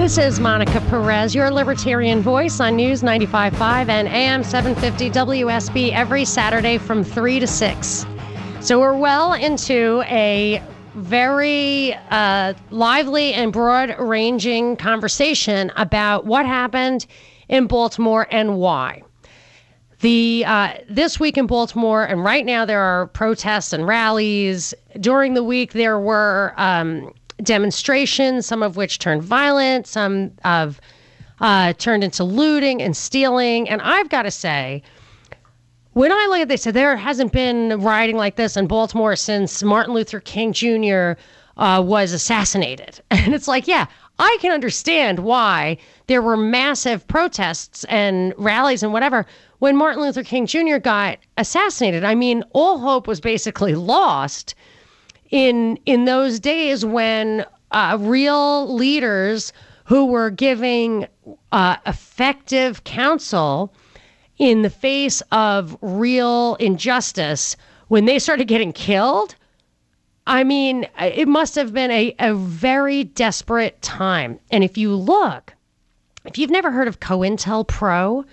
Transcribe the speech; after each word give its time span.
This 0.00 0.16
is 0.16 0.40
Monica 0.40 0.80
Perez, 0.88 1.34
your 1.34 1.50
libertarian 1.50 2.22
voice 2.22 2.58
on 2.58 2.74
News 2.74 3.02
95.5 3.02 3.90
and 3.90 4.08
AM 4.08 4.42
750 4.42 5.10
WSB 5.10 5.92
every 5.92 6.24
Saturday 6.24 6.78
from 6.78 7.04
3 7.04 7.38
to 7.38 7.46
6. 7.46 8.06
So 8.62 8.80
we're 8.80 8.96
well 8.96 9.34
into 9.34 10.02
a 10.06 10.62
very 10.94 11.92
uh, 12.08 12.54
lively 12.70 13.34
and 13.34 13.52
broad 13.52 13.94
ranging 13.98 14.74
conversation 14.76 15.70
about 15.76 16.24
what 16.24 16.46
happened 16.46 17.04
in 17.50 17.66
Baltimore 17.66 18.26
and 18.30 18.56
why. 18.56 19.02
The 20.00 20.44
uh, 20.46 20.78
this 20.88 21.20
week 21.20 21.36
in 21.36 21.46
Baltimore, 21.46 22.04
and 22.04 22.24
right 22.24 22.46
now 22.46 22.64
there 22.64 22.80
are 22.80 23.08
protests 23.08 23.74
and 23.74 23.86
rallies. 23.86 24.72
During 24.98 25.34
the 25.34 25.44
week, 25.44 25.74
there 25.74 26.00
were 26.00 26.54
um, 26.56 27.12
demonstrations, 27.42 28.46
some 28.46 28.62
of 28.62 28.76
which 28.76 28.98
turned 28.98 29.22
violent, 29.22 29.86
some 29.86 30.32
of 30.44 30.80
uh, 31.40 31.72
turned 31.74 32.04
into 32.04 32.24
looting 32.24 32.82
and 32.82 32.96
stealing. 32.96 33.68
And 33.68 33.80
I've 33.82 34.08
got 34.08 34.22
to 34.22 34.30
say, 34.30 34.82
when 35.92 36.12
I 36.12 36.26
look 36.28 36.40
at 36.40 36.48
this, 36.48 36.64
there 36.64 36.96
hasn't 36.96 37.32
been 37.32 37.80
rioting 37.80 38.16
like 38.16 38.36
this 38.36 38.56
in 38.56 38.66
Baltimore 38.66 39.16
since 39.16 39.62
Martin 39.62 39.94
Luther 39.94 40.20
King 40.20 40.52
Jr. 40.52 41.12
Uh, 41.56 41.82
was 41.82 42.12
assassinated. 42.12 43.00
And 43.10 43.34
it's 43.34 43.48
like, 43.48 43.66
yeah, 43.66 43.86
I 44.18 44.36
can 44.40 44.52
understand 44.52 45.20
why 45.20 45.78
there 46.06 46.22
were 46.22 46.36
massive 46.36 47.06
protests 47.08 47.84
and 47.84 48.34
rallies 48.36 48.82
and 48.82 48.92
whatever 48.92 49.26
when 49.60 49.76
Martin 49.76 50.02
Luther 50.02 50.22
King 50.22 50.46
Jr. 50.46 50.78
got 50.78 51.18
assassinated. 51.36 52.04
I 52.04 52.14
mean, 52.14 52.44
all 52.52 52.78
hope 52.78 53.06
was 53.06 53.20
basically 53.20 53.74
lost 53.74 54.54
in 55.30 55.78
in 55.86 56.04
those 56.04 56.40
days 56.40 56.84
when 56.84 57.44
uh, 57.70 57.96
real 58.00 58.72
leaders 58.74 59.52
who 59.84 60.06
were 60.06 60.30
giving 60.30 61.06
uh, 61.52 61.76
effective 61.86 62.84
counsel 62.84 63.72
in 64.38 64.62
the 64.62 64.70
face 64.70 65.22
of 65.32 65.76
real 65.80 66.56
injustice 66.56 67.56
when 67.88 68.04
they 68.04 68.18
started 68.18 68.48
getting 68.48 68.72
killed 68.72 69.34
i 70.26 70.42
mean 70.42 70.86
it 70.98 71.28
must 71.28 71.54
have 71.54 71.72
been 71.72 71.90
a, 71.90 72.14
a 72.18 72.34
very 72.34 73.04
desperate 73.04 73.80
time. 73.82 74.38
And 74.50 74.64
if 74.64 74.76
you 74.76 74.94
look 74.94 75.54
if 76.24 76.38
you've 76.38 76.50
never 76.50 76.70
heard 76.70 76.88
of 76.88 77.00
cointelpro 77.00 78.24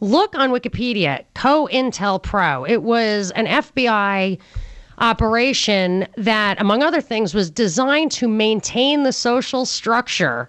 look 0.00 0.34
on 0.36 0.50
wikipedia 0.50 1.24
cointelpro. 1.34 2.68
It 2.68 2.82
was 2.82 3.30
an 3.32 3.46
fbi 3.46 4.38
operation 4.98 6.06
that, 6.16 6.60
among 6.60 6.82
other 6.82 7.00
things, 7.00 7.34
was 7.34 7.50
designed 7.50 8.10
to 8.12 8.28
maintain 8.28 9.02
the 9.02 9.12
social 9.12 9.66
structure, 9.66 10.48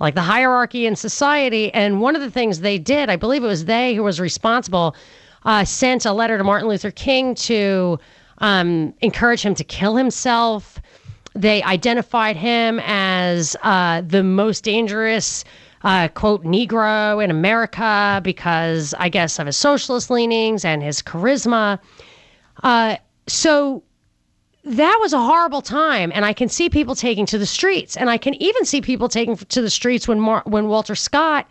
like 0.00 0.14
the 0.14 0.22
hierarchy 0.22 0.86
in 0.86 0.96
society. 0.96 1.72
And 1.72 2.00
one 2.00 2.16
of 2.16 2.22
the 2.22 2.30
things 2.30 2.60
they 2.60 2.78
did, 2.78 3.08
I 3.08 3.16
believe 3.16 3.44
it 3.44 3.46
was 3.46 3.64
they 3.64 3.94
who 3.94 4.02
was 4.02 4.20
responsible, 4.20 4.96
uh, 5.44 5.64
sent 5.64 6.04
a 6.04 6.12
letter 6.12 6.36
to 6.36 6.44
Martin 6.44 6.68
Luther 6.68 6.90
King 6.90 7.34
to 7.36 7.98
um, 8.38 8.92
encourage 9.00 9.42
him 9.42 9.54
to 9.54 9.64
kill 9.64 9.96
himself. 9.96 10.80
They 11.34 11.62
identified 11.62 12.36
him 12.36 12.80
as 12.84 13.56
uh, 13.62 14.02
the 14.06 14.22
most 14.22 14.64
dangerous. 14.64 15.44
Uh, 15.82 16.08
quote 16.08 16.42
Negro 16.42 17.22
in 17.22 17.30
America 17.30 18.20
because 18.24 18.92
I 18.98 19.08
guess 19.08 19.38
of 19.38 19.46
his 19.46 19.56
socialist 19.56 20.10
leanings 20.10 20.64
and 20.64 20.82
his 20.82 21.00
charisma. 21.00 21.78
Uh, 22.64 22.96
so 23.26 23.82
that 24.64 24.98
was 25.00 25.12
a 25.12 25.18
horrible 25.18 25.62
time 25.62 26.10
and 26.14 26.24
i 26.24 26.32
can 26.32 26.48
see 26.48 26.68
people 26.68 26.94
taking 26.94 27.26
to 27.26 27.38
the 27.38 27.46
streets 27.46 27.96
and 27.96 28.10
i 28.10 28.16
can 28.16 28.34
even 28.42 28.64
see 28.64 28.80
people 28.80 29.08
taking 29.08 29.36
to 29.36 29.62
the 29.62 29.70
streets 29.70 30.08
when 30.08 30.20
Mar- 30.20 30.42
when 30.44 30.68
walter 30.68 30.94
scott 30.94 31.46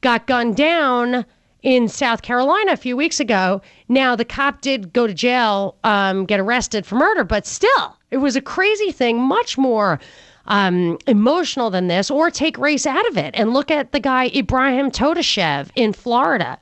got 0.00 0.26
gunned 0.26 0.56
down 0.56 1.24
in 1.62 1.88
south 1.88 2.22
carolina 2.22 2.72
a 2.72 2.76
few 2.76 2.96
weeks 2.96 3.20
ago. 3.20 3.60
Now 3.88 4.16
the 4.16 4.24
cop 4.24 4.62
did 4.62 4.92
go 4.92 5.06
to 5.06 5.12
jail 5.14 5.76
um, 5.84 6.24
get 6.24 6.40
arrested 6.40 6.86
for 6.86 6.96
murder 6.96 7.24
but 7.24 7.46
still 7.46 7.96
it 8.10 8.18
was 8.18 8.36
a 8.36 8.40
crazy 8.40 8.92
thing 8.92 9.20
much 9.20 9.56
more 9.58 10.00
um, 10.46 10.98
emotional 11.06 11.70
than 11.70 11.88
this 11.88 12.10
or 12.10 12.30
take 12.30 12.58
race 12.58 12.86
out 12.86 13.06
of 13.08 13.16
it 13.16 13.34
and 13.36 13.52
look 13.52 13.70
at 13.70 13.92
the 13.92 14.00
guy 14.00 14.28
ibrahim 14.34 14.90
Todashev 14.90 15.70
in 15.76 15.92
florida 15.92 16.58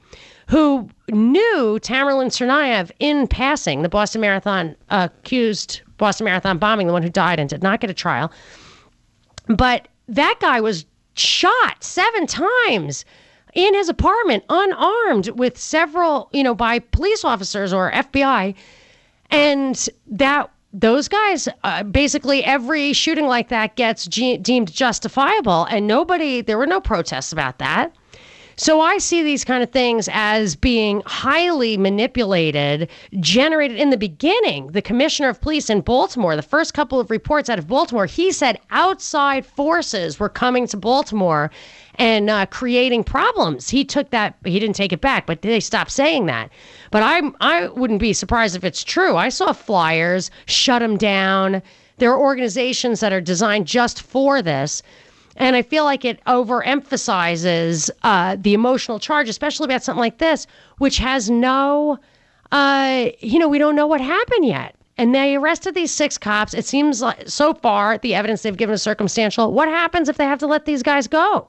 who 0.48 0.88
knew 1.08 1.78
Tamerlan 1.82 2.28
Tsarnaev 2.28 2.90
in 2.98 3.26
passing, 3.28 3.82
the 3.82 3.88
Boston 3.88 4.22
Marathon 4.22 4.74
accused 4.88 5.82
Boston 5.98 6.24
Marathon 6.24 6.58
bombing, 6.58 6.86
the 6.86 6.92
one 6.92 7.02
who 7.02 7.10
died 7.10 7.38
and 7.38 7.50
did 7.50 7.62
not 7.62 7.80
get 7.80 7.90
a 7.90 7.94
trial. 7.94 8.32
But 9.46 9.88
that 10.08 10.36
guy 10.40 10.60
was 10.60 10.86
shot 11.14 11.84
seven 11.84 12.26
times 12.26 13.04
in 13.52 13.74
his 13.74 13.88
apartment, 13.88 14.44
unarmed, 14.48 15.28
with 15.30 15.58
several, 15.58 16.30
you 16.32 16.42
know, 16.42 16.54
by 16.54 16.78
police 16.78 17.24
officers 17.24 17.72
or 17.72 17.90
FBI. 17.92 18.54
And 19.30 19.88
that 20.06 20.50
those 20.72 21.08
guys, 21.08 21.48
uh, 21.64 21.82
basically 21.82 22.44
every 22.44 22.92
shooting 22.92 23.26
like 23.26 23.48
that 23.48 23.76
gets 23.76 24.06
ge- 24.06 24.40
deemed 24.40 24.72
justifiable, 24.72 25.64
and 25.64 25.86
nobody, 25.86 26.40
there 26.40 26.56
were 26.58 26.66
no 26.66 26.80
protests 26.80 27.32
about 27.32 27.58
that. 27.58 27.92
So 28.58 28.80
I 28.80 28.98
see 28.98 29.22
these 29.22 29.44
kind 29.44 29.62
of 29.62 29.70
things 29.70 30.08
as 30.12 30.56
being 30.56 31.00
highly 31.06 31.76
manipulated, 31.76 32.90
generated 33.20 33.78
in 33.78 33.90
the 33.90 33.96
beginning. 33.96 34.72
The 34.72 34.82
commissioner 34.82 35.28
of 35.28 35.40
police 35.40 35.70
in 35.70 35.80
Baltimore, 35.80 36.34
the 36.34 36.42
first 36.42 36.74
couple 36.74 36.98
of 36.98 37.08
reports 37.08 37.48
out 37.48 37.60
of 37.60 37.68
Baltimore, 37.68 38.06
he 38.06 38.32
said 38.32 38.58
outside 38.72 39.46
forces 39.46 40.18
were 40.18 40.28
coming 40.28 40.66
to 40.66 40.76
Baltimore 40.76 41.52
and 42.00 42.28
uh, 42.28 42.46
creating 42.46 43.04
problems. 43.04 43.68
He 43.68 43.84
took 43.84 44.10
that. 44.10 44.34
He 44.44 44.58
didn't 44.58 44.74
take 44.74 44.92
it 44.92 45.00
back, 45.00 45.24
but 45.24 45.42
they 45.42 45.60
stopped 45.60 45.92
saying 45.92 46.26
that. 46.26 46.50
But 46.90 47.04
I 47.04 47.22
I 47.40 47.68
wouldn't 47.68 48.00
be 48.00 48.12
surprised 48.12 48.56
if 48.56 48.64
it's 48.64 48.82
true. 48.82 49.16
I 49.16 49.28
saw 49.28 49.52
flyers 49.52 50.32
shut 50.46 50.80
them 50.80 50.96
down. 50.96 51.62
There 51.98 52.10
are 52.12 52.20
organizations 52.20 52.98
that 53.00 53.12
are 53.12 53.20
designed 53.20 53.68
just 53.68 54.02
for 54.02 54.42
this. 54.42 54.82
And 55.38 55.54
I 55.54 55.62
feel 55.62 55.84
like 55.84 56.04
it 56.04 56.22
overemphasizes 56.26 57.90
uh, 58.02 58.36
the 58.38 58.54
emotional 58.54 58.98
charge, 58.98 59.28
especially 59.28 59.66
about 59.66 59.84
something 59.84 60.00
like 60.00 60.18
this, 60.18 60.48
which 60.78 60.98
has 60.98 61.30
no, 61.30 61.98
uh, 62.50 63.06
you 63.20 63.38
know, 63.38 63.48
we 63.48 63.58
don't 63.58 63.76
know 63.76 63.86
what 63.86 64.00
happened 64.00 64.44
yet. 64.44 64.74
And 64.98 65.14
they 65.14 65.36
arrested 65.36 65.76
these 65.76 65.94
six 65.94 66.18
cops. 66.18 66.54
It 66.54 66.64
seems 66.64 67.00
like 67.00 67.28
so 67.28 67.54
far 67.54 67.98
the 67.98 68.16
evidence 68.16 68.42
they've 68.42 68.56
given 68.56 68.74
is 68.74 68.82
circumstantial. 68.82 69.52
What 69.52 69.68
happens 69.68 70.08
if 70.08 70.16
they 70.16 70.24
have 70.24 70.40
to 70.40 70.48
let 70.48 70.64
these 70.64 70.82
guys 70.82 71.06
go? 71.06 71.48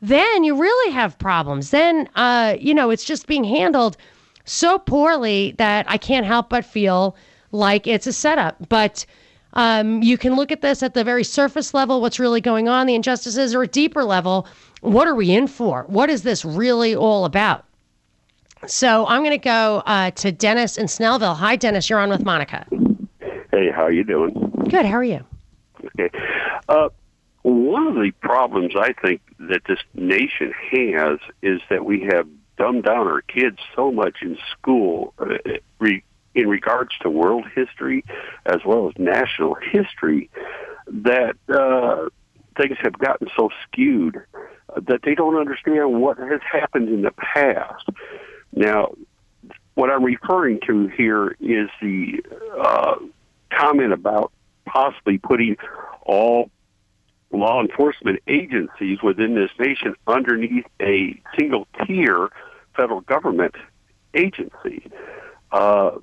Then 0.00 0.44
you 0.44 0.56
really 0.56 0.92
have 0.92 1.18
problems. 1.18 1.70
Then, 1.70 2.08
uh, 2.14 2.54
you 2.60 2.74
know, 2.74 2.90
it's 2.90 3.04
just 3.04 3.26
being 3.26 3.42
handled 3.42 3.96
so 4.44 4.78
poorly 4.78 5.56
that 5.58 5.84
I 5.88 5.98
can't 5.98 6.26
help 6.26 6.48
but 6.48 6.64
feel 6.64 7.16
like 7.50 7.88
it's 7.88 8.06
a 8.06 8.12
setup. 8.12 8.68
But 8.68 9.04
um, 9.56 10.02
you 10.02 10.18
can 10.18 10.36
look 10.36 10.52
at 10.52 10.60
this 10.60 10.82
at 10.82 10.94
the 10.94 11.02
very 11.02 11.24
surface 11.24 11.74
level, 11.74 12.00
what's 12.00 12.20
really 12.20 12.42
going 12.42 12.68
on, 12.68 12.86
the 12.86 12.94
injustices, 12.94 13.54
or 13.54 13.62
a 13.62 13.66
deeper 13.66 14.04
level, 14.04 14.46
what 14.82 15.08
are 15.08 15.14
we 15.14 15.32
in 15.32 15.46
for? 15.46 15.84
What 15.88 16.10
is 16.10 16.22
this 16.22 16.44
really 16.44 16.94
all 16.94 17.24
about? 17.24 17.64
So 18.66 19.06
I'm 19.06 19.22
going 19.22 19.30
to 19.30 19.38
go 19.38 19.82
uh, 19.86 20.10
to 20.12 20.30
Dennis 20.30 20.76
in 20.76 20.86
Snellville. 20.86 21.36
Hi, 21.36 21.56
Dennis. 21.56 21.88
You're 21.88 22.00
on 22.00 22.10
with 22.10 22.24
Monica. 22.24 22.66
Hey, 23.50 23.70
how 23.74 23.82
are 23.84 23.92
you 23.92 24.04
doing? 24.04 24.34
Good. 24.68 24.84
How 24.84 24.96
are 24.96 25.04
you? 25.04 25.24
Okay. 25.84 26.10
Uh, 26.68 26.90
one 27.42 27.86
of 27.86 27.94
the 27.94 28.12
problems 28.20 28.74
I 28.78 28.92
think 28.92 29.22
that 29.38 29.62
this 29.66 29.78
nation 29.94 30.52
has 30.70 31.18
is 31.42 31.60
that 31.70 31.84
we 31.84 32.06
have 32.10 32.28
dumbed 32.58 32.84
down 32.84 33.06
our 33.06 33.22
kids 33.22 33.58
so 33.74 33.90
much 33.90 34.16
in 34.20 34.36
school 34.52 35.14
uh, 35.18 35.36
re, 35.78 36.02
in 36.36 36.48
regards 36.48 36.90
to 37.00 37.10
world 37.10 37.46
history 37.54 38.04
as 38.44 38.58
well 38.64 38.88
as 38.88 38.94
national 38.98 39.56
history 39.72 40.30
that 40.86 41.34
uh, 41.48 42.08
things 42.56 42.76
have 42.80 42.96
gotten 42.98 43.26
so 43.34 43.48
skewed 43.64 44.22
that 44.76 45.00
they 45.02 45.14
don't 45.14 45.36
understand 45.36 46.00
what 46.00 46.18
has 46.18 46.40
happened 46.42 46.88
in 46.90 47.02
the 47.02 47.10
past. 47.12 47.88
Now, 48.52 48.92
what 49.74 49.90
I'm 49.90 50.04
referring 50.04 50.60
to 50.66 50.88
here 50.88 51.36
is 51.40 51.68
the 51.80 52.22
uh, 52.60 52.96
comment 53.50 53.92
about 53.92 54.30
possibly 54.66 55.18
putting 55.18 55.56
all 56.02 56.50
law 57.30 57.62
enforcement 57.62 58.20
agencies 58.28 59.02
within 59.02 59.34
this 59.34 59.50
nation 59.58 59.94
underneath 60.06 60.66
a 60.80 61.20
single 61.38 61.66
tier 61.86 62.28
federal 62.76 63.00
government 63.00 63.54
agency. 64.14 64.90
Uh, 65.56 65.98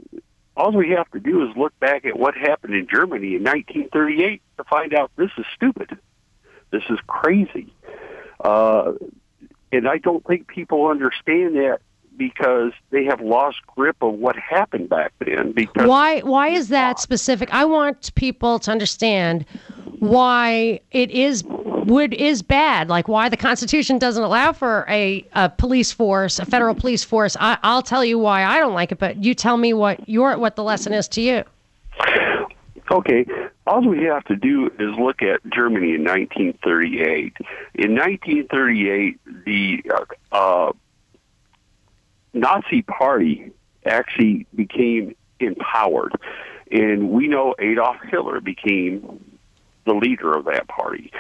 all 0.58 0.72
we 0.72 0.90
have 0.90 1.10
to 1.12 1.20
do 1.20 1.48
is 1.48 1.56
look 1.56 1.78
back 1.80 2.06
at 2.06 2.18
what 2.18 2.36
happened 2.36 2.74
in 2.74 2.88
Germany 2.88 3.36
in 3.36 3.44
1938 3.44 4.42
to 4.58 4.64
find 4.64 4.94
out 4.96 5.12
this 5.16 5.30
is 5.38 5.46
stupid. 5.56 5.96
This 6.72 6.82
is 6.90 6.98
crazy. 7.06 7.72
Uh, 8.40 8.94
and 9.72 9.88
I 9.88 10.00
don't 10.00 10.26
think 10.26 10.48
people 10.48 10.88
understand 10.88 11.56
that 11.56 11.82
because 12.18 12.72
they 12.90 13.06
have 13.06 13.22
lost 13.22 13.58
grip 13.68 13.98
of 14.02 14.14
what 14.14 14.36
happened 14.36 14.90
back 14.90 15.14
then. 15.20 15.52
Because 15.52 15.88
why 15.88 16.22
why 16.22 16.48
is 16.50 16.70
that 16.70 17.00
specific? 17.00 17.54
I 17.54 17.66
want 17.66 18.14
people 18.16 18.58
to 18.60 18.72
understand 18.72 19.46
why 20.00 20.80
it 20.92 21.12
is 21.12 21.44
would 21.86 22.14
is 22.14 22.42
bad. 22.42 22.90
Like 22.90 23.08
why 23.08 23.30
the 23.30 23.38
Constitution 23.38 23.98
doesn't 23.98 24.24
allow 24.24 24.54
for 24.54 24.86
a, 24.90 25.26
a 25.34 25.50
police 25.50 25.92
force, 25.92 26.40
a 26.40 26.46
federal 26.46 26.76
police 26.76 27.04
force. 27.04 27.36
I, 27.40 27.58
I'll 27.64 27.82
tell 27.82 28.04
you 28.04 28.20
why 28.20 28.44
I 28.44 28.60
don't 28.60 28.74
like 28.74 28.92
it, 28.92 29.00
but 29.00 29.24
you 29.24 29.34
tell 29.34 29.58
me 29.58 29.74
what 29.74 30.08
your 30.08 30.38
what 30.38 30.56
the 30.56 30.64
lesson 30.64 30.94
is 30.94 31.08
to 31.10 31.22
you. 31.22 31.44
Okay, 32.92 33.26
all 33.66 33.82
we 33.82 34.04
have 34.04 34.24
to 34.26 34.36
do 34.36 34.68
is 34.80 34.96
look 35.00 35.22
at 35.22 35.40
Germany 35.52 35.96
in 35.96 36.04
1938. 36.04 37.38
In 37.76 37.96
1938, 37.96 39.20
the 39.46 39.84
uh, 40.32 40.72
Nazi 42.34 42.82
Party 42.82 43.52
actually 43.86 44.46
became 44.54 45.16
empowered, 45.40 46.14
and 46.72 47.10
we 47.10 47.28
know 47.28 47.56
Adolf 47.58 47.98
Hitler 48.10 48.42
became 48.42 49.33
the 49.86 49.94
leader 49.94 50.34
of 50.34 50.46
that 50.46 50.68
party. 50.68 51.12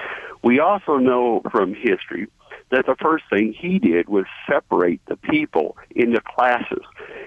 We 0.44 0.60
also 0.60 0.98
know 0.98 1.42
from 1.52 1.74
history 1.74 2.28
that 2.72 2.86
the 2.86 2.96
first 3.02 3.24
thing 3.30 3.54
he 3.54 3.80
did 3.80 4.10
was 4.10 4.26
separate 4.50 5.00
the 5.08 5.16
people 5.16 5.78
into 5.96 6.20
classes. 6.22 6.84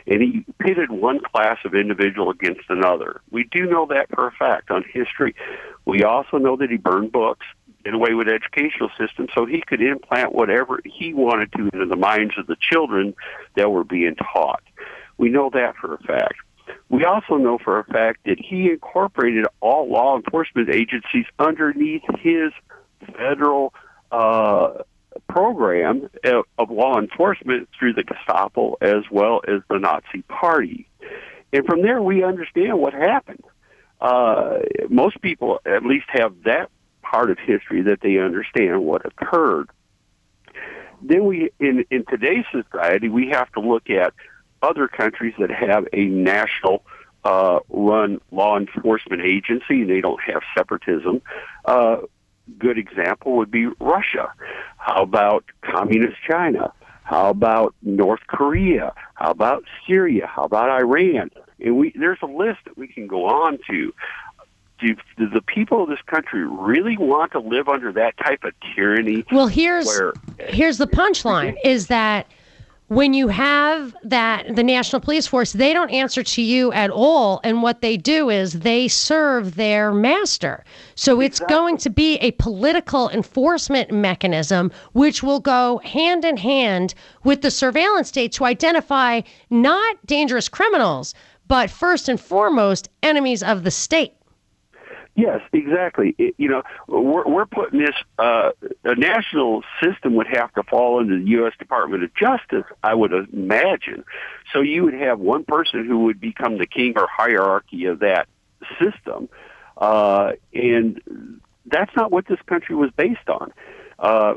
And 0.06 0.20
he 0.20 0.44
pitted 0.58 0.90
one 0.90 1.20
class 1.20 1.58
of 1.64 1.74
individual 1.74 2.30
against 2.30 2.68
another. 2.68 3.20
We 3.30 3.44
do 3.44 3.66
know 3.66 3.86
that 3.86 4.08
for 4.14 4.26
a 4.26 4.32
fact 4.32 4.70
on 4.70 4.84
history. 4.92 5.34
We 5.84 6.02
also 6.02 6.38
know 6.38 6.56
that 6.56 6.70
he 6.70 6.76
burned 6.76 7.12
books, 7.12 7.46
did 7.84 7.94
away 7.94 8.14
with 8.14 8.28
educational 8.28 8.90
system 8.98 9.28
so 9.34 9.46
he 9.46 9.62
could 9.64 9.80
implant 9.80 10.34
whatever 10.34 10.80
he 10.84 11.14
wanted 11.14 11.52
to 11.52 11.70
into 11.72 11.86
the 11.86 11.96
minds 11.96 12.34
of 12.36 12.48
the 12.48 12.56
children 12.60 13.14
that 13.54 13.70
were 13.70 13.84
being 13.84 14.16
taught. 14.16 14.62
We 15.16 15.28
know 15.28 15.50
that 15.54 15.76
for 15.76 15.94
a 15.94 15.98
fact. 15.98 16.34
We 16.88 17.04
also 17.04 17.36
know 17.36 17.58
for 17.58 17.78
a 17.78 17.84
fact 17.84 18.20
that 18.24 18.38
he 18.38 18.70
incorporated 18.70 19.46
all 19.60 19.90
law 19.90 20.16
enforcement 20.16 20.70
agencies 20.70 21.26
underneath 21.38 22.02
his 22.20 22.52
federal 23.16 23.72
uh, 24.10 24.82
program 25.28 26.08
of 26.58 26.70
law 26.70 26.98
enforcement 26.98 27.68
through 27.78 27.94
the 27.94 28.02
Gestapo 28.02 28.76
as 28.80 29.04
well 29.10 29.40
as 29.46 29.62
the 29.68 29.78
Nazi 29.78 30.22
Party. 30.28 30.88
And 31.52 31.64
from 31.64 31.82
there, 31.82 32.02
we 32.02 32.22
understand 32.22 32.78
what 32.78 32.92
happened. 32.92 33.44
Uh, 34.00 34.58
most 34.88 35.20
people 35.22 35.60
at 35.64 35.84
least 35.84 36.06
have 36.08 36.34
that 36.44 36.70
part 37.02 37.30
of 37.30 37.38
history 37.38 37.82
that 37.82 38.00
they 38.00 38.18
understand 38.18 38.84
what 38.84 39.06
occurred. 39.06 39.70
Then 41.02 41.24
we, 41.24 41.50
in, 41.58 41.84
in 41.90 42.04
today's 42.06 42.44
society, 42.52 43.08
we 43.08 43.28
have 43.30 43.50
to 43.52 43.60
look 43.60 43.88
at 43.90 44.12
other 44.62 44.88
countries 44.88 45.34
that 45.38 45.50
have 45.50 45.86
a 45.92 46.06
national 46.06 46.84
uh, 47.24 47.58
run 47.68 48.20
law 48.30 48.56
enforcement 48.56 49.22
agency. 49.22 49.82
And 49.82 49.90
they 49.90 50.00
don't 50.00 50.20
have 50.22 50.42
separatism. 50.56 51.22
Uh, 51.64 51.98
good 52.58 52.78
example 52.78 53.36
would 53.36 53.50
be 53.50 53.66
Russia. 53.80 54.32
How 54.78 55.02
about 55.02 55.44
communist 55.62 56.16
China? 56.28 56.72
How 57.02 57.30
about 57.30 57.74
North 57.82 58.26
Korea? 58.26 58.92
How 59.14 59.30
about 59.30 59.64
Syria? 59.86 60.26
How 60.26 60.44
about 60.44 60.70
Iran? 60.70 61.30
And 61.60 61.76
we 61.76 61.92
there's 61.96 62.18
a 62.22 62.26
list 62.26 62.60
that 62.64 62.76
we 62.76 62.88
can 62.88 63.06
go 63.06 63.26
on 63.26 63.58
to. 63.70 63.94
Do, 64.78 64.94
do 65.16 65.26
the 65.30 65.40
people 65.40 65.84
of 65.84 65.88
this 65.88 66.02
country 66.04 66.46
really 66.46 66.98
want 66.98 67.32
to 67.32 67.38
live 67.38 67.66
under 67.66 67.92
that 67.92 68.14
type 68.18 68.44
of 68.44 68.52
tyranny? 68.74 69.24
Well, 69.32 69.46
here's 69.46 69.86
where, 69.86 70.12
here's 70.38 70.76
the 70.76 70.86
punchline: 71.02 71.56
is 71.64 71.86
that 71.86 72.26
when 72.88 73.14
you 73.14 73.26
have 73.28 73.96
that 74.04 74.54
the 74.54 74.62
national 74.62 75.00
police 75.00 75.26
force 75.26 75.52
they 75.52 75.72
don't 75.72 75.90
answer 75.90 76.22
to 76.22 76.42
you 76.42 76.72
at 76.72 76.90
all. 76.90 77.40
And 77.42 77.62
what 77.62 77.80
they 77.80 77.96
do 77.96 78.30
is 78.30 78.60
they 78.60 78.86
serve 78.88 79.56
their 79.56 79.92
master. 79.92 80.64
So 80.94 81.20
it's 81.20 81.40
going 81.40 81.78
to 81.78 81.90
be 81.90 82.16
a 82.16 82.30
political 82.32 83.10
enforcement 83.10 83.90
mechanism 83.90 84.70
which 84.92 85.22
will 85.22 85.40
go 85.40 85.78
hand 85.78 86.24
in 86.24 86.36
hand 86.36 86.94
with 87.24 87.42
the 87.42 87.50
surveillance 87.50 88.08
state 88.08 88.32
to 88.32 88.44
identify 88.44 89.22
not 89.50 89.96
dangerous 90.06 90.48
criminals 90.48 91.14
but 91.48 91.70
first 91.70 92.08
and 92.08 92.20
foremost 92.20 92.88
enemies 93.02 93.42
of 93.42 93.62
the 93.62 93.70
state 93.70 94.15
Yes, 95.16 95.40
exactly. 95.50 96.14
It, 96.18 96.34
you 96.36 96.48
know, 96.48 96.62
we're, 96.86 97.26
we're 97.26 97.46
putting 97.46 97.80
this, 97.80 97.94
uh, 98.18 98.50
a 98.84 98.94
national 98.94 99.62
system 99.82 100.14
would 100.16 100.26
have 100.26 100.52
to 100.54 100.62
fall 100.62 101.00
under 101.00 101.18
the 101.18 101.24
U.S. 101.30 101.54
Department 101.58 102.04
of 102.04 102.14
Justice, 102.14 102.64
I 102.82 102.94
would 102.94 103.12
imagine. 103.32 104.04
So 104.52 104.60
you 104.60 104.84
would 104.84 104.94
have 104.94 105.18
one 105.18 105.44
person 105.44 105.86
who 105.86 106.00
would 106.04 106.20
become 106.20 106.58
the 106.58 106.66
king 106.66 106.94
or 106.96 107.08
hierarchy 107.10 107.86
of 107.86 108.00
that 108.00 108.28
system. 108.78 109.30
Uh, 109.78 110.32
and 110.52 111.00
that's 111.64 111.96
not 111.96 112.12
what 112.12 112.26
this 112.26 112.40
country 112.46 112.76
was 112.76 112.90
based 112.94 113.28
on. 113.28 113.54
Uh, 113.98 114.34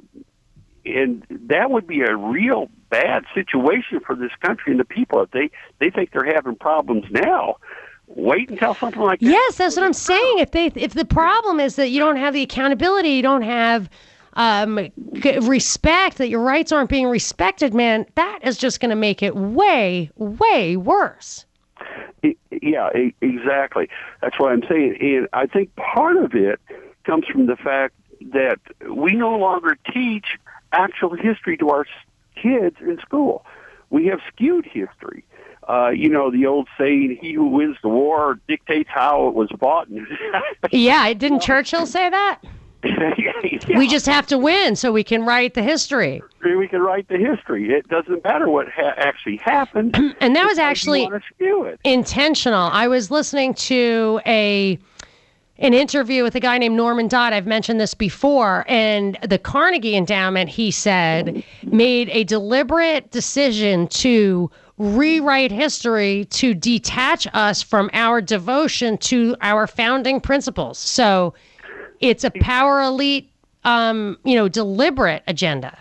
and 0.86 1.26
that 1.30 1.70
would 1.70 1.88
be 1.88 2.02
a 2.02 2.16
real 2.16 2.70
bad 2.90 3.26
situation 3.36 4.00
for 4.00 4.16
this 4.16 4.32
country 4.42 4.72
and 4.72 4.80
the 4.80 4.86
people 4.86 5.22
if 5.24 5.32
they, 5.32 5.52
they 5.80 5.90
think 5.90 6.12
they're 6.12 6.34
having 6.34 6.56
problems 6.56 7.04
now 7.12 7.58
wait 8.16 8.50
until 8.50 8.74
something 8.76 9.02
like 9.02 9.20
that. 9.20 9.26
Yes, 9.26 9.58
that's 9.58 9.76
what 9.76 9.86
I'm 9.86 9.94
saying. 9.94 10.40
If 10.40 10.52
they 10.52 10.68
if 10.76 10.94
the 10.94 11.06
problem 11.06 11.60
is 11.60 11.76
that 11.76 11.90
you 11.90 12.00
don't 12.00 12.18
have 12.18 12.34
the 12.34 12.42
accountability, 12.42 13.10
you 13.10 13.22
don't 13.22 13.44
have 13.44 13.90
um, 14.34 14.90
respect, 15.42 16.18
that 16.18 16.30
your 16.30 16.42
rights 16.42 16.72
aren't 16.72 16.90
being 16.90 17.08
respected, 17.08 17.74
man, 17.74 18.06
that 18.16 18.40
is 18.44 18.58
just 18.58 18.80
going 18.80 18.90
to 18.90 18.96
make 18.96 19.22
it 19.22 19.36
way, 19.36 20.10
way 20.16 20.78
worse. 20.78 21.46
Yeah, 22.62 22.90
exactly. 23.22 23.90
That's 24.22 24.40
what 24.40 24.52
I'm 24.52 24.64
saying. 24.70 24.98
And 25.02 25.28
I 25.34 25.46
think 25.46 25.76
part 25.76 26.18
of 26.18 26.34
it 26.36 26.60
comes 27.06 27.26
from 27.28 27.48
the 27.48 27.56
fact 27.56 27.96
that 28.34 28.60
we 28.90 29.14
no 29.14 29.38
longer 29.38 29.78
teach 29.94 30.38
actual 30.72 31.16
history 31.16 31.58
to 31.58 31.70
our 31.70 31.86
kids 32.36 32.76
in 32.82 33.00
school. 33.00 33.46
We 33.90 34.06
have 34.08 34.20
skewed 34.32 34.66
history 34.66 35.26
uh, 35.70 35.90
you 35.90 36.10
know, 36.10 36.32
the 36.32 36.48
old 36.48 36.68
saying, 36.78 37.20
he 37.22 37.34
who 37.34 37.48
wins 37.48 37.78
the 37.84 37.90
war 37.90 38.40
dictates 38.48 38.90
how 38.92 39.28
it 39.28 39.36
was 39.36 39.50
fought. 39.60 39.88
yeah, 40.72 41.14
didn't 41.14 41.42
Churchill 41.42 41.86
say 41.86 42.10
that? 42.10 42.40
yeah. 42.84 43.78
We 43.78 43.88
just 43.88 44.06
have 44.06 44.26
to 44.28 44.38
win 44.38 44.76
so 44.76 44.92
we 44.92 45.04
can 45.04 45.26
write 45.26 45.54
the 45.54 45.62
history. 45.62 46.24
We 46.44 46.68
can 46.68 46.82
write 46.82 47.08
the 47.10 47.18
history. 47.18 47.72
It 47.72 47.88
doesn't 47.88 48.24
matter 48.24 48.50
what 48.50 48.68
ha- 48.70 48.94
actually 48.98 49.38
happened. 49.38 49.96
and 50.22 50.36
that 50.36 50.46
was 50.46 50.58
actually 50.58 51.10
intentional. 51.84 52.70
I 52.72 52.88
was 52.88 53.12
listening 53.12 53.54
to 53.56 54.22
a 54.26 54.80
an 55.60 55.74
interview 55.74 56.24
with 56.24 56.36
a 56.36 56.40
guy 56.40 56.58
named 56.58 56.78
Norman 56.78 57.10
Dodd. 57.10 57.34
I've 57.34 57.46
mentioned 57.46 57.82
this 57.82 57.94
before. 57.94 58.64
And 58.70 59.18
the 59.28 59.38
Carnegie 59.38 59.98
Endowment, 59.98 60.50
he 60.50 60.72
said, 60.72 61.44
made 61.64 62.08
a 62.10 62.24
deliberate 62.24 63.12
decision 63.12 63.88
to 63.88 64.50
rewrite 64.80 65.52
history 65.52 66.26
to 66.32 66.54
detach 66.54 67.28
us 67.34 67.62
from 67.62 67.90
our 67.94 68.22
devotion 68.22 68.98
to 68.98 69.36
our 69.42 69.68
founding 69.68 70.20
principles. 70.20 70.80
So 70.80 71.34
it's 72.00 72.24
a 72.24 72.32
power 72.32 72.82
elite, 72.82 73.30
um, 73.66 74.18
you 74.24 74.36
know, 74.36 74.48
deliberate 74.48 75.22
agenda. 75.28 75.78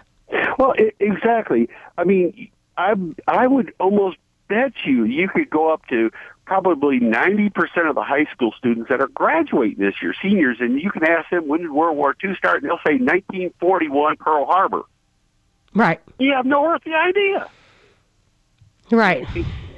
Well, 0.59 0.75
exactly. 0.99 1.69
I 1.97 2.05
mean, 2.05 2.51
I 2.77 2.95
I 3.29 3.47
would 3.47 3.73
almost 3.79 4.19
bet 4.49 4.73
you 4.85 5.05
you 5.05 5.29
could 5.29 5.49
go 5.49 5.73
up 5.73 5.87
to 5.87 6.11
probably 6.45 6.99
90% 6.99 7.53
of 7.89 7.95
the 7.95 8.03
high 8.03 8.25
school 8.33 8.53
students 8.57 8.89
that 8.89 9.03
are 9.03 9.09
graduating 9.09 9.79
this 9.79 10.01
year, 10.01 10.15
seniors, 10.21 10.57
and 10.61 10.81
you 10.81 10.91
can 10.91 11.05
ask 11.05 11.29
them 11.29 11.47
when 11.47 11.61
did 11.61 11.71
World 11.71 11.97
War 11.97 12.17
II 12.25 12.35
start, 12.37 12.63
and 12.63 12.71
they'll 12.71 12.79
say 12.79 12.95
1941 12.95 14.17
Pearl 14.17 14.47
Harbor. 14.47 14.83
Right. 15.75 16.01
You 16.19 16.33
have 16.33 16.47
no 16.47 16.67
earthly 16.67 16.95
idea. 16.95 17.49
Right. 18.91 19.27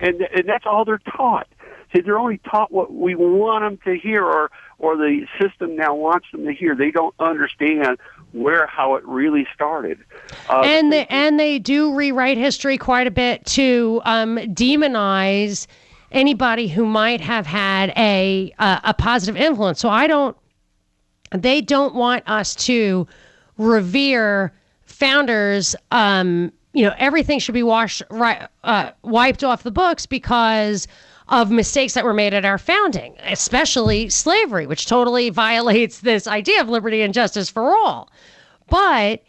And, 0.00 0.22
and 0.22 0.48
that's 0.48 0.64
all 0.66 0.84
they're 0.84 0.98
taught. 0.98 1.46
See, 1.92 2.00
they're 2.02 2.18
only 2.18 2.38
taught 2.38 2.70
what 2.70 2.92
we 2.92 3.16
want 3.16 3.64
them 3.64 3.78
to 3.84 4.00
hear, 4.00 4.24
or 4.24 4.50
or 4.78 4.96
the 4.96 5.26
system 5.40 5.74
now 5.74 5.94
wants 5.94 6.26
them 6.30 6.44
to 6.46 6.52
hear. 6.54 6.76
They 6.76 6.92
don't 6.92 7.14
understand 7.18 7.98
where 8.32 8.66
how 8.66 8.94
it 8.94 9.04
really 9.06 9.46
started. 9.52 9.98
Uh, 10.48 10.62
and 10.64 10.92
they, 10.92 11.06
and 11.06 11.38
they 11.38 11.58
do 11.58 11.92
rewrite 11.94 12.38
history 12.38 12.78
quite 12.78 13.08
a 13.08 13.10
bit 13.10 13.44
to 13.46 14.00
um, 14.04 14.36
demonize 14.36 15.66
anybody 16.12 16.68
who 16.68 16.86
might 16.86 17.20
have 17.20 17.44
had 17.44 17.92
a 17.96 18.52
uh, 18.60 18.80
a 18.84 18.94
positive 18.94 19.36
influence. 19.36 19.80
So 19.80 19.88
I 19.88 20.06
don't. 20.06 20.36
They 21.32 21.60
don't 21.60 21.94
want 21.94 22.28
us 22.28 22.54
to 22.66 23.06
revere 23.58 24.52
founders. 24.84 25.74
Um, 25.90 26.52
you 26.72 26.84
know, 26.84 26.94
everything 26.98 27.38
should 27.38 27.54
be 27.54 27.62
washed 27.62 28.02
right, 28.10 28.46
uh, 28.64 28.90
wiped 29.02 29.42
off 29.42 29.62
the 29.62 29.70
books 29.70 30.06
because 30.06 30.86
of 31.28 31.50
mistakes 31.50 31.94
that 31.94 32.04
were 32.04 32.14
made 32.14 32.34
at 32.34 32.44
our 32.44 32.58
founding, 32.58 33.16
especially 33.24 34.08
slavery, 34.08 34.66
which 34.66 34.86
totally 34.86 35.30
violates 35.30 36.00
this 36.00 36.26
idea 36.26 36.60
of 36.60 36.68
liberty 36.68 37.02
and 37.02 37.14
justice 37.14 37.50
for 37.50 37.76
all. 37.76 38.10
But 38.68 39.22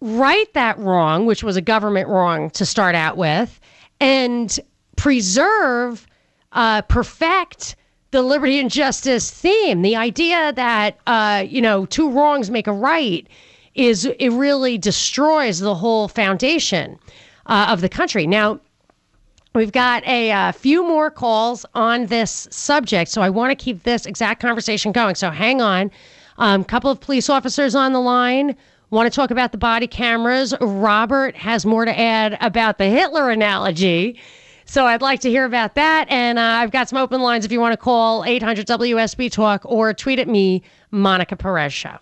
right 0.00 0.52
that 0.54 0.78
wrong, 0.78 1.26
which 1.26 1.44
was 1.44 1.56
a 1.56 1.60
government 1.60 2.08
wrong 2.08 2.50
to 2.50 2.66
start 2.66 2.94
out 2.94 3.16
with, 3.16 3.60
and 4.00 4.58
preserve, 4.96 6.06
uh, 6.52 6.82
perfect 6.82 7.76
the 8.10 8.22
liberty 8.22 8.60
and 8.60 8.70
justice 8.70 9.30
theme. 9.30 9.82
The 9.82 9.96
idea 9.96 10.52
that 10.52 10.98
uh, 11.06 11.44
you 11.48 11.60
know 11.60 11.86
two 11.86 12.10
wrongs 12.10 12.50
make 12.50 12.66
a 12.66 12.72
right 12.72 13.26
is 13.74 14.04
it 14.04 14.30
really 14.30 14.78
destroys 14.78 15.60
the 15.60 15.74
whole 15.74 16.08
foundation 16.08 16.98
uh, 17.46 17.66
of 17.70 17.80
the 17.80 17.88
country. 17.88 18.26
Now 18.26 18.60
We've 19.54 19.72
got 19.72 20.02
a 20.06 20.32
uh, 20.32 20.52
few 20.52 20.82
more 20.82 21.10
calls 21.10 21.66
on 21.74 22.06
this 22.06 22.48
subject, 22.50 23.10
so 23.10 23.20
I 23.20 23.28
want 23.28 23.50
to 23.50 23.64
keep 23.64 23.82
this 23.82 24.06
exact 24.06 24.40
conversation 24.40 24.92
going. 24.92 25.14
So 25.14 25.28
hang 25.28 25.60
on. 25.60 25.90
A 26.38 26.42
um, 26.42 26.64
couple 26.64 26.90
of 26.90 27.00
police 27.00 27.28
officers 27.28 27.74
on 27.74 27.92
the 27.92 28.00
line 28.00 28.56
want 28.88 29.12
to 29.12 29.14
talk 29.14 29.30
about 29.30 29.52
the 29.52 29.58
body 29.58 29.86
cameras. 29.86 30.54
Robert 30.62 31.36
has 31.36 31.66
more 31.66 31.84
to 31.84 31.98
add 31.98 32.38
about 32.40 32.78
the 32.78 32.86
Hitler 32.86 33.28
analogy. 33.28 34.18
So 34.64 34.86
I'd 34.86 35.02
like 35.02 35.20
to 35.20 35.28
hear 35.28 35.44
about 35.44 35.74
that. 35.74 36.06
And 36.08 36.38
uh, 36.38 36.42
I've 36.42 36.70
got 36.70 36.88
some 36.88 36.96
open 36.96 37.20
lines 37.20 37.44
if 37.44 37.52
you 37.52 37.60
want 37.60 37.74
to 37.74 37.76
call 37.76 38.24
800 38.24 38.66
WSB 38.66 39.30
Talk 39.30 39.62
or 39.66 39.92
tweet 39.92 40.18
at 40.18 40.28
me, 40.28 40.62
Monica 40.90 41.36
Perez 41.36 41.74
Show. 41.74 41.98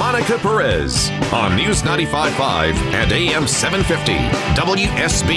Monica 0.00 0.38
Perez 0.38 1.10
on 1.30 1.54
News 1.54 1.82
95.5 1.82 2.74
and 2.94 3.12
AM 3.12 3.46
750 3.46 4.14
WSB. 4.58 5.36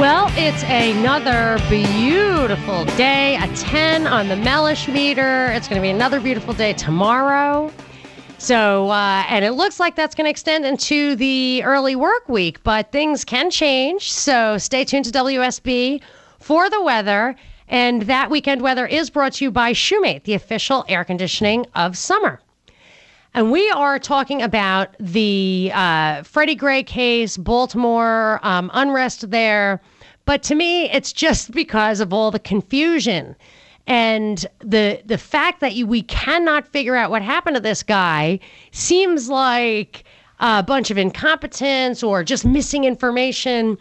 Well, 0.00 0.28
it's 0.30 0.64
another 0.64 1.58
beautiful 1.68 2.86
day, 2.96 3.36
a 3.36 3.54
10 3.54 4.06
on 4.06 4.28
the 4.28 4.36
Mellish 4.36 4.88
meter. 4.88 5.48
It's 5.52 5.68
going 5.68 5.78
to 5.78 5.82
be 5.82 5.90
another 5.90 6.20
beautiful 6.20 6.54
day 6.54 6.72
tomorrow. 6.72 7.70
So, 8.38 8.88
uh, 8.88 9.24
and 9.28 9.44
it 9.44 9.52
looks 9.52 9.78
like 9.78 9.94
that's 9.94 10.14
going 10.14 10.24
to 10.24 10.30
extend 10.30 10.64
into 10.64 11.14
the 11.16 11.62
early 11.64 11.96
work 11.96 12.30
week, 12.30 12.62
but 12.62 12.90
things 12.92 13.26
can 13.26 13.50
change. 13.50 14.10
So 14.10 14.56
stay 14.56 14.86
tuned 14.86 15.04
to 15.04 15.10
WSB 15.10 16.00
for 16.40 16.70
the 16.70 16.82
weather. 16.82 17.36
And 17.72 18.02
that 18.02 18.28
weekend 18.28 18.60
weather 18.60 18.86
is 18.86 19.08
brought 19.08 19.32
to 19.34 19.44
you 19.44 19.50
by 19.50 19.72
Shoemate, 19.72 20.24
the 20.24 20.34
official 20.34 20.84
air 20.90 21.04
conditioning 21.04 21.64
of 21.74 21.96
summer. 21.96 22.38
And 23.32 23.50
we 23.50 23.70
are 23.70 23.98
talking 23.98 24.42
about 24.42 24.94
the 25.00 25.72
uh, 25.72 26.22
Freddie 26.22 26.54
Gray 26.54 26.82
case, 26.82 27.38
Baltimore, 27.38 28.40
um, 28.42 28.70
unrest 28.74 29.30
there. 29.30 29.80
But 30.26 30.42
to 30.44 30.54
me, 30.54 30.90
it's 30.90 31.14
just 31.14 31.52
because 31.52 32.00
of 32.00 32.12
all 32.12 32.30
the 32.30 32.38
confusion 32.38 33.34
and 33.86 34.46
the 34.60 35.00
the 35.06 35.16
fact 35.16 35.60
that 35.60 35.74
you, 35.74 35.86
we 35.86 36.02
cannot 36.02 36.68
figure 36.68 36.94
out 36.94 37.10
what 37.10 37.22
happened 37.22 37.56
to 37.56 37.62
this 37.62 37.82
guy 37.82 38.38
seems 38.70 39.30
like 39.30 40.04
a 40.40 40.62
bunch 40.62 40.90
of 40.90 40.98
incompetence 40.98 42.02
or 42.02 42.22
just 42.22 42.44
missing 42.44 42.84
information. 42.84 43.78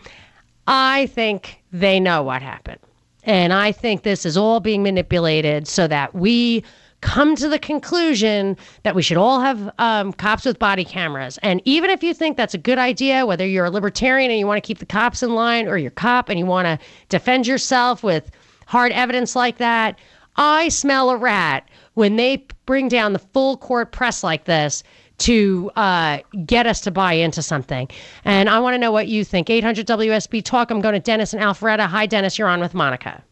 I 0.65 1.07
think 1.07 1.61
they 1.73 1.99
know 1.99 2.23
what 2.23 2.41
happened. 2.41 2.79
And 3.23 3.53
I 3.53 3.71
think 3.71 4.03
this 4.03 4.25
is 4.25 4.37
all 4.37 4.59
being 4.59 4.83
manipulated 4.83 5.67
so 5.67 5.87
that 5.87 6.13
we 6.15 6.63
come 7.01 7.35
to 7.35 7.49
the 7.49 7.59
conclusion 7.59 8.55
that 8.83 8.95
we 8.95 9.01
should 9.01 9.17
all 9.17 9.39
have 9.41 9.71
um, 9.79 10.13
cops 10.13 10.45
with 10.45 10.59
body 10.59 10.85
cameras. 10.85 11.39
And 11.41 11.61
even 11.65 11.89
if 11.89 12.03
you 12.03 12.13
think 12.13 12.37
that's 12.37 12.53
a 12.53 12.59
good 12.59 12.77
idea, 12.77 13.25
whether 13.25 13.45
you're 13.45 13.65
a 13.65 13.71
libertarian 13.71 14.29
and 14.29 14.39
you 14.39 14.47
want 14.47 14.63
to 14.63 14.67
keep 14.67 14.77
the 14.77 14.85
cops 14.85 15.23
in 15.23 15.33
line, 15.33 15.67
or 15.67 15.77
you're 15.77 15.91
cop 15.91 16.29
and 16.29 16.39
you 16.39 16.45
want 16.45 16.67
to 16.67 16.85
defend 17.09 17.47
yourself 17.47 18.03
with 18.03 18.31
hard 18.67 18.91
evidence 18.91 19.35
like 19.35 19.57
that, 19.57 19.97
I 20.37 20.69
smell 20.69 21.09
a 21.09 21.17
rat 21.17 21.67
when 21.95 22.15
they 22.15 22.45
bring 22.65 22.87
down 22.87 23.13
the 23.13 23.19
full 23.19 23.57
court 23.57 23.91
press 23.91 24.23
like 24.23 24.45
this 24.45 24.83
to 25.21 25.71
uh, 25.75 26.19
get 26.45 26.65
us 26.67 26.81
to 26.81 26.91
buy 26.91 27.13
into 27.13 27.41
something. 27.41 27.87
And 28.25 28.49
I 28.49 28.59
want 28.59 28.73
to 28.73 28.77
know 28.77 28.91
what 28.91 29.07
you 29.07 29.23
think. 29.23 29.49
800 29.49 29.87
WSB 29.87 30.43
Talk. 30.43 30.71
I'm 30.71 30.81
going 30.81 30.93
to 30.93 30.99
Dennis 30.99 31.33
and 31.33 31.41
Alpharetta. 31.41 31.87
Hi, 31.87 32.05
Dennis. 32.05 32.37
You're 32.37 32.47
on 32.47 32.59
with 32.59 32.73
Monica. 32.73 33.23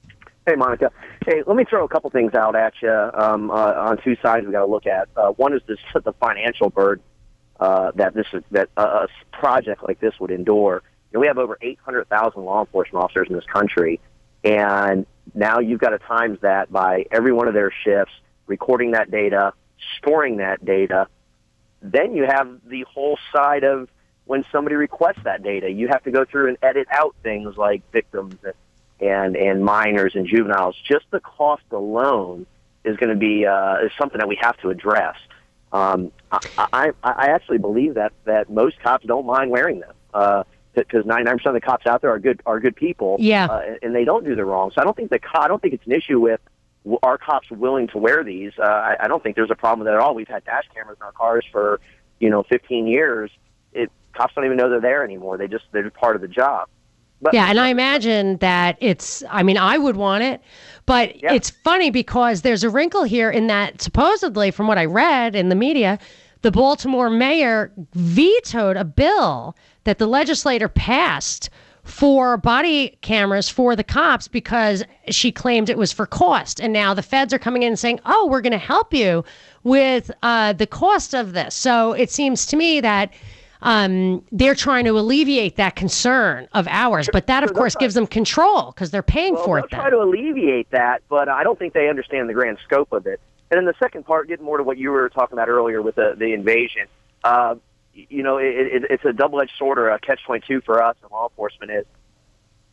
Hey, 0.46 0.56
Monica. 0.56 0.92
Hey, 1.26 1.44
let 1.46 1.56
me 1.56 1.64
throw 1.64 1.84
a 1.84 1.88
couple 1.88 2.10
things 2.10 2.34
out 2.34 2.56
at 2.56 2.74
you 2.82 2.90
um, 2.90 3.52
uh, 3.52 3.74
on 3.74 4.02
two 4.04 4.16
sides 4.22 4.46
we 4.46 4.52
got 4.52 4.66
to 4.66 4.72
look 4.72 4.88
at. 4.88 5.08
Uh, 5.16 5.30
one 5.32 5.54
is 5.54 5.62
this, 5.68 5.78
the 5.94 6.14
financial 6.14 6.70
burden 6.70 7.04
uh, 7.60 7.92
that 7.96 8.14
this 8.14 8.26
that 8.52 8.70
a 8.78 9.08
project 9.32 9.84
like 9.88 10.00
this 10.00 10.14
would 10.20 10.32
endure. 10.32 10.82
You 11.12 11.18
know, 11.18 11.20
we 11.22 11.28
have 11.28 11.38
over 11.38 11.58
800,000 11.62 12.44
law 12.44 12.62
enforcement 12.62 13.04
officers 13.04 13.28
in 13.30 13.36
this 13.36 13.46
country, 13.46 14.00
and 14.44 15.06
now 15.34 15.60
you've 15.60 15.80
got 15.80 15.90
to 15.90 16.00
times 16.00 16.40
that 16.42 16.72
by 16.72 17.06
every 17.12 17.34
one 17.34 17.48
of 17.48 17.54
their 17.54 17.72
shifts, 17.84 18.14
recording 18.48 18.92
that 18.92 19.12
data, 19.12 19.54
storing 19.98 20.38
that 20.38 20.64
data. 20.64 21.08
Then 21.82 22.16
you 22.16 22.26
have 22.26 22.50
the 22.66 22.84
whole 22.84 23.18
side 23.34 23.64
of 23.64 23.90
when 24.26 24.46
somebody 24.52 24.76
requests 24.76 25.24
that 25.24 25.44
data. 25.44 25.70
You 25.70 25.88
have 25.88 26.04
to 26.04 26.12
go 26.12 26.26
through 26.26 26.50
and 26.50 26.58
edit 26.62 26.88
out 26.92 27.16
things 27.24 27.58
like 27.58 27.90
victims 27.92 28.36
and 29.00 29.36
and 29.36 29.64
minors 29.64 30.16
and 30.16 30.28
juveniles, 30.28 30.76
just 30.88 31.06
the 31.12 31.20
cost 31.20 31.64
alone 31.72 32.46
is 32.84 32.98
going 32.98 33.10
to 33.10 33.16
be 33.16 33.46
uh, 33.46 33.78
is 33.86 33.92
something 33.98 34.20
that 34.20 34.28
we 34.28 34.38
have 34.42 34.58
to 34.58 34.70
address. 34.70 35.16
Um, 35.72 36.12
I, 36.32 36.40
I 36.58 36.92
I 37.04 37.28
actually 37.28 37.60
believe 37.60 37.96
that 37.96 38.14
that 38.26 38.50
most 38.50 38.80
cops 38.82 39.06
don't 39.06 39.26
mind 39.26 39.52
wearing 39.52 39.80
them. 39.80 39.94
Uh, 40.14 40.44
because 40.76 41.04
99% 41.04 41.46
of 41.46 41.54
the 41.54 41.60
cops 41.60 41.86
out 41.88 42.02
there 42.02 42.12
are 42.12 42.20
good 42.20 42.42
are 42.46 42.60
good 42.60 42.76
people, 42.76 43.18
yeah, 43.20 43.48
uh, 43.48 43.76
and 43.82 43.94
they 43.94 44.06
don't 44.06 44.24
do 44.24 44.36
the 44.36 44.46
wrong. 44.46 44.72
So 44.74 44.82
I 44.82 44.84
don't 44.84 44.96
think 44.96 45.10
the 45.10 45.20
I 45.34 45.48
don't 45.48 45.62
think 45.62 45.74
it's 45.74 45.86
an 45.86 45.92
issue 45.92 46.20
with 46.20 46.40
our 47.04 47.18
cops 47.18 47.50
willing 47.52 47.88
to 47.90 47.98
wear 47.98 48.24
these. 48.24 48.52
Uh, 48.58 48.64
I, 48.64 48.96
I 49.02 49.08
don't 49.08 49.22
think 49.22 49.36
there's 49.36 49.52
a 49.52 49.56
problem 49.56 49.80
with 49.80 49.88
that 49.88 49.96
at 49.96 50.00
all. 50.00 50.16
We've 50.16 50.28
had 50.28 50.46
dash 50.46 50.66
cameras 50.74 50.98
in 51.00 51.06
our 51.06 51.12
cars 51.12 51.46
for 51.52 51.80
you 52.20 52.30
know 52.30 52.44
15 52.44 52.88
years. 52.88 53.32
It 53.74 53.92
cops 54.14 54.34
don't 54.36 54.46
even 54.46 54.58
know 54.58 54.70
they're 54.70 54.82
there 54.82 55.04
anymore. 55.04 55.38
They 55.38 55.48
just 55.48 55.66
they're 55.72 55.90
part 55.92 56.16
of 56.16 56.22
the 56.22 56.28
job. 56.28 56.70
But, 57.22 57.34
yeah, 57.34 57.50
and 57.50 57.60
I 57.60 57.68
imagine 57.68 58.38
that 58.38 58.78
it's, 58.80 59.24
I 59.30 59.44
mean, 59.44 59.58
I 59.58 59.78
would 59.78 59.98
want 59.98 60.24
it, 60.24 60.42
but 60.86 61.22
yeah. 61.22 61.34
it's 61.34 61.50
funny 61.50 61.92
because 61.92 62.44
there's 62.44 62.64
a 62.64 62.70
wrinkle 62.70 63.04
here 63.04 63.30
in 63.30 63.48
that 63.48 63.82
supposedly, 63.82 64.52
from 64.52 64.68
what 64.68 64.78
I 64.78 64.86
read 64.86 65.36
in 65.36 65.50
the 65.50 65.56
media, 65.56 66.00
the 66.44 66.52
Baltimore 66.52 67.10
mayor 67.10 67.74
vetoed 67.94 68.78
a 68.78 68.86
bill 68.86 69.58
that 69.84 69.98
the 69.98 70.08
legislator 70.08 70.70
passed 70.70 71.50
for 71.90 72.38
body 72.38 72.98
cameras 73.02 73.50
for 73.50 73.76
the 73.76 73.84
cops 73.84 74.28
because 74.28 74.84
she 75.10 75.32
claimed 75.32 75.70
it 75.70 75.78
was 75.78 75.92
for 75.92 76.06
cost. 76.06 76.62
And 76.62 76.72
now 76.72 76.94
the 76.94 77.02
feds 77.02 77.34
are 77.34 77.40
coming 77.40 77.64
in 77.64 77.70
and 77.70 77.80
saying, 77.80 78.00
oh, 78.06 78.28
we're 78.30 78.42
going 78.42 78.52
to 78.52 78.58
help 78.58 78.94
you 78.94 79.24
with 79.64 80.12
uh, 80.24 80.54
the 80.54 80.68
cost 80.68 81.14
of 81.14 81.34
this. 81.34 81.56
So 81.56 81.94
it 81.94 82.12
seems 82.12 82.46
to 82.48 82.56
me 82.58 82.80
that 82.82 83.12
um, 83.62 84.24
they're 84.32 84.56
trying 84.56 84.86
to 84.86 84.98
alleviate 84.98 85.58
that 85.58 85.76
concern 85.76 86.48
of 86.54 86.68
ours. 86.68 87.10
But 87.12 87.28
that, 87.28 87.44
of 87.44 87.54
course, 87.54 87.76
gives 87.76 87.96
them 87.96 88.08
control 88.08 88.72
because 88.72 88.92
they're 88.92 89.04
paying 89.04 89.34
well, 89.34 89.44
for 89.44 89.60
it. 89.60 89.66
They'll 89.70 89.82
try 89.82 89.90
to 89.90 90.02
alleviate 90.02 90.70
that, 90.72 91.02
but 91.10 91.28
I 91.28 91.44
don't 91.44 91.60
think 91.60 91.74
they 91.74 91.90
understand 91.90 92.30
the 92.30 92.34
grand 92.34 92.60
scope 92.64 92.94
of 92.94 93.08
it. 93.08 93.20
And 93.52 93.58
then 93.58 93.66
the 93.66 93.74
second 93.80 94.06
part, 94.06 94.28
getting 94.28 94.46
more 94.46 94.58
to 94.58 94.64
what 94.64 94.78
you 94.78 94.92
were 94.92 95.10
talking 95.10 95.34
about 95.34 95.50
earlier 95.50 95.82
with 95.82 95.96
the, 95.96 96.14
the 96.16 96.34
invasion, 96.34 96.86
uh, 97.24 97.56
you 97.94 98.24
know, 98.24 98.38
it, 98.38 98.46
it, 98.46 98.84
it's 98.90 99.06
a 99.06 99.14
double-edged 99.14 99.54
sword 99.58 99.78
or 99.80 99.90
a 99.90 100.00
catch-22 100.00 100.64
for 100.64 100.82
us 100.84 100.96
in 101.04 101.10
law 101.12 101.28
enforcement 101.30 101.72
is 101.72 101.86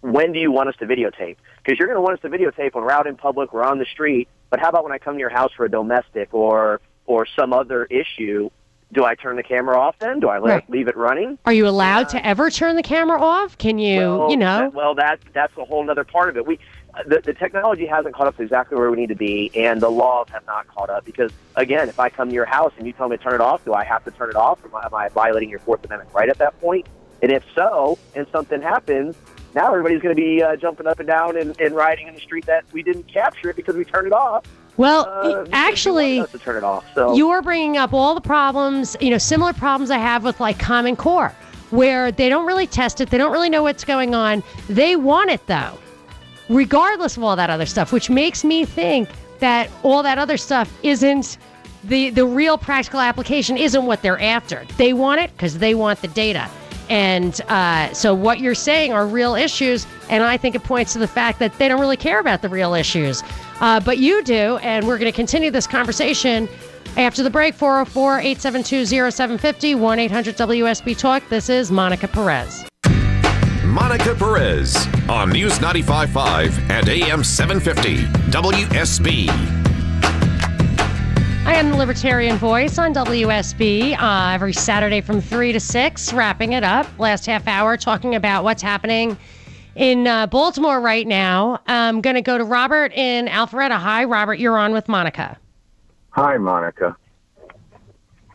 when 0.00 0.32
do 0.32 0.38
you 0.38 0.50
want 0.52 0.68
us 0.68 0.76
to 0.76 0.87
videotape? 0.87 1.37
Because 1.64 1.78
you're 1.78 1.88
going 1.88 1.96
to 1.96 2.02
want 2.02 2.14
us 2.14 2.20
to 2.23 2.28
videotape 2.28 2.75
when 2.75 2.85
we're 2.85 2.90
out 2.90 3.06
in 3.06 3.16
public, 3.16 3.52
we're 3.52 3.64
on 3.64 3.78
the 3.78 3.87
street. 3.87 4.28
But 4.50 4.61
how 4.61 4.68
about 4.68 4.85
when 4.85 4.92
I 4.92 4.99
come 4.99 5.14
to 5.14 5.20
your 5.20 5.30
house 5.30 5.52
for 5.56 5.64
a 5.64 5.70
domestic 5.70 6.32
or 6.32 6.80
or 7.06 7.25
some 7.26 7.52
other 7.52 7.85
issue 7.85 8.50
do 8.92 9.04
I 9.04 9.14
turn 9.16 9.37
the 9.37 9.42
camera 9.42 9.78
off 9.78 9.99
then? 9.99 10.20
Do 10.20 10.28
I 10.28 10.38
let, 10.38 10.49
Right. 10.49 10.70
leave 10.70 10.88
it 10.88 10.96
running? 10.96 11.38
Are 11.44 11.52
you 11.52 11.66
allowed 11.66 12.08
to 12.11 12.25
ever 12.25 12.50
turn 12.50 12.76
the 12.76 12.82
camera 12.85 13.20
off? 13.20 13.58
Can 13.58 13.78
you, 13.78 13.99
well, 14.18 14.30
you 14.30 14.37
know? 14.37 14.58
that- 14.58 14.75
well, 14.75 14.94
that 14.94 15.18
that's 15.32 15.56
a 15.56 15.64
whole 15.64 15.88
other 15.90 16.04
part 16.04 16.28
of 16.28 16.37
it. 16.37 16.46
We 16.46 16.54
uh, 16.54 16.58
the, 17.07 17.21
the 17.21 17.35
technology 17.35 17.87
hasn't 17.87 18.15
caught 18.15 18.26
up 18.26 18.37
to 18.37 18.43
exactly 18.43 18.76
where 18.79 18.91
we 18.91 18.97
need 18.97 19.09
to 19.09 19.15
be, 19.17 19.50
and 19.55 19.81
the 19.81 19.91
laws 19.91 20.29
have 20.33 20.47
not 20.47 20.67
caught 20.69 20.88
up. 20.91 21.05
Because 21.05 21.31
again, 21.57 21.88
if 21.88 22.00
I 22.00 22.09
come 22.09 22.29
to 22.29 22.35
your 22.35 22.47
house 22.47 22.73
and 22.79 22.87
you 22.87 22.93
tell 22.93 23.09
me 23.09 23.17
to 23.17 23.23
turn 23.23 23.35
it 23.35 23.41
off, 23.41 23.65
do 23.65 23.75
I 23.75 23.85
have 23.85 24.05
to 24.05 24.11
turn 24.11 24.31
it 24.31 24.37
off? 24.37 24.65
Am 24.65 24.75
I, 24.75 24.87
am 24.87 24.95
I 24.95 25.09
violating 25.11 25.50
your 25.50 25.59
Fourth 25.61 25.85
Amendment 25.85 26.11
right 26.15 26.29
at 26.29 26.38
that 26.38 26.59
point? 26.61 26.87
And 27.23 27.33
if 27.33 27.43
so, 27.55 27.99
and 28.15 28.26
something 28.33 28.61
happens, 28.62 29.17
now 29.55 29.69
everybody's 29.69 30.03
going 30.03 30.15
to 30.15 30.21
be 30.21 30.43
uh, 30.43 30.57
jumping 30.57 30.87
up 30.87 30.99
and 30.99 31.07
down 31.09 31.37
and, 31.38 31.59
and 31.61 31.75
riding 31.75 32.09
in 32.09 32.15
the 32.15 32.21
street 32.21 32.47
that 32.47 32.65
we 32.73 32.83
didn't 32.83 33.05
capture 33.05 33.50
it 33.50 33.57
because 33.57 33.75
we 33.75 33.85
turned 33.85 34.07
it 34.07 34.12
off. 34.12 34.45
well, 34.76 35.07
Uh, 35.09 35.47
actually, 35.53 36.23
to 36.26 36.38
turn 36.38 36.57
it 36.57 36.65
off. 36.65 36.85
So 36.95 37.15
You're 37.15 37.41
bringing 37.43 37.79
up 37.79 37.95
all 37.95 38.15
the 38.15 38.21
problems, 38.21 38.97
you 39.00 39.11
know, 39.11 39.19
similar 39.19 39.53
problems 39.55 39.91
I 39.91 39.99
have 39.99 40.25
with 40.25 40.41
like 40.41 40.59
Common 40.59 40.95
Core, 40.95 41.35
where 41.71 42.12
they 42.12 42.29
don't 42.29 42.47
really 42.47 42.67
test 42.67 43.00
it, 43.00 43.09
they 43.09 43.17
don't 43.19 43.33
really 43.33 43.49
know 43.50 43.62
what's 43.62 43.83
going 43.85 44.15
on. 44.15 44.43
They 44.69 44.95
want 44.95 45.31
it 45.31 45.47
though, 45.47 45.79
regardless 46.49 47.17
of 47.17 47.23
all 47.23 47.37
that 47.37 47.50
other 47.50 47.67
stuff, 47.67 47.93
which 47.93 48.11
makes 48.11 48.45
me 48.45 48.65
think 48.65 49.09
that 49.38 49.71
all 49.83 50.03
that 50.03 50.19
other 50.19 50.37
stuff 50.37 50.73
isn't 50.83 51.38
the 51.85 52.11
the 52.11 52.26
real 52.26 52.59
practical 52.59 53.00
application 53.00 53.57
isn't 53.57 53.85
what 53.85 54.03
they're 54.03 54.21
after. 54.21 54.65
They 54.76 54.93
want 54.93 55.21
it 55.21 55.31
because 55.33 55.59
they 55.59 55.75
want 55.75 56.00
the 56.03 56.09
data. 56.09 56.49
And 56.88 57.41
uh, 57.49 57.93
so 57.93 58.15
what 58.15 58.38
you're 58.38 58.55
saying 58.55 58.93
are 58.93 59.07
real 59.07 59.35
issues, 59.35 59.87
and 60.09 60.23
I 60.23 60.37
think 60.37 60.55
it 60.55 60.62
points 60.62 60.93
to 60.93 61.00
the 61.00 61.09
fact 61.09 61.41
that 61.41 61.57
they 61.59 61.69
don't 61.69 61.81
really 61.81 61.97
care 61.97 62.21
about 62.21 62.43
the 62.43 62.49
real 62.49 62.75
issues. 62.75 63.25
Uh, 63.61 63.81
but 63.81 63.99
you 63.99 64.23
do, 64.23 64.59
and 64.59 64.87
we're 64.87 64.99
going 64.99 65.11
to 65.11 65.17
continue 65.17 65.50
this 65.50 65.67
conversation 65.67 66.49
after 66.97 67.23
the 67.23 67.31
break. 67.31 67.55
404 67.55 68.21
872 68.21 68.87
0750 68.87 69.75
1 69.75 69.99
800 69.99 70.37
WSB 70.37 70.97
Talk. 70.97 71.29
This 71.29 71.49
is 71.49 71.71
Monica 71.73 72.07
Perez. 72.07 72.67
Monica 73.97 74.15
Perez 74.15 74.87
on 75.09 75.31
News 75.31 75.59
95.5 75.59 76.71
and 76.71 76.87
AM 76.87 77.25
750 77.25 78.05
WSB. 78.31 79.29
I 81.47 81.55
am 81.55 81.71
the 81.71 81.76
Libertarian 81.79 82.37
Voice 82.37 82.76
on 82.76 82.93
WSB 82.93 83.99
uh, 83.99 84.35
every 84.35 84.53
Saturday 84.53 85.00
from 85.00 85.23
3 85.23 85.50
to 85.55 85.61
6, 85.61 86.12
wrapping 86.12 86.53
it 86.53 86.62
up. 86.62 86.87
Last 86.99 87.25
half 87.25 87.49
hour 87.49 87.79
talking 87.79 88.15
about 88.15 88.45
what's 88.45 88.61
happening 88.61 89.17
in 89.76 90.07
uh, 90.07 90.26
Baltimore 90.26 90.79
right 90.79 91.07
now. 91.07 91.62
I'm 91.67 92.03
going 92.03 92.17
to 92.17 92.23
go 92.23 92.37
to 92.37 92.45
Robert 92.45 92.93
in 92.93 93.29
Alpharetta. 93.29 93.79
Hi, 93.79 94.05
Robert. 94.05 94.38
You're 94.38 94.59
on 94.59 94.75
with 94.75 94.88
Monica. 94.88 95.38
Hi, 96.11 96.37
Monica. 96.37 96.95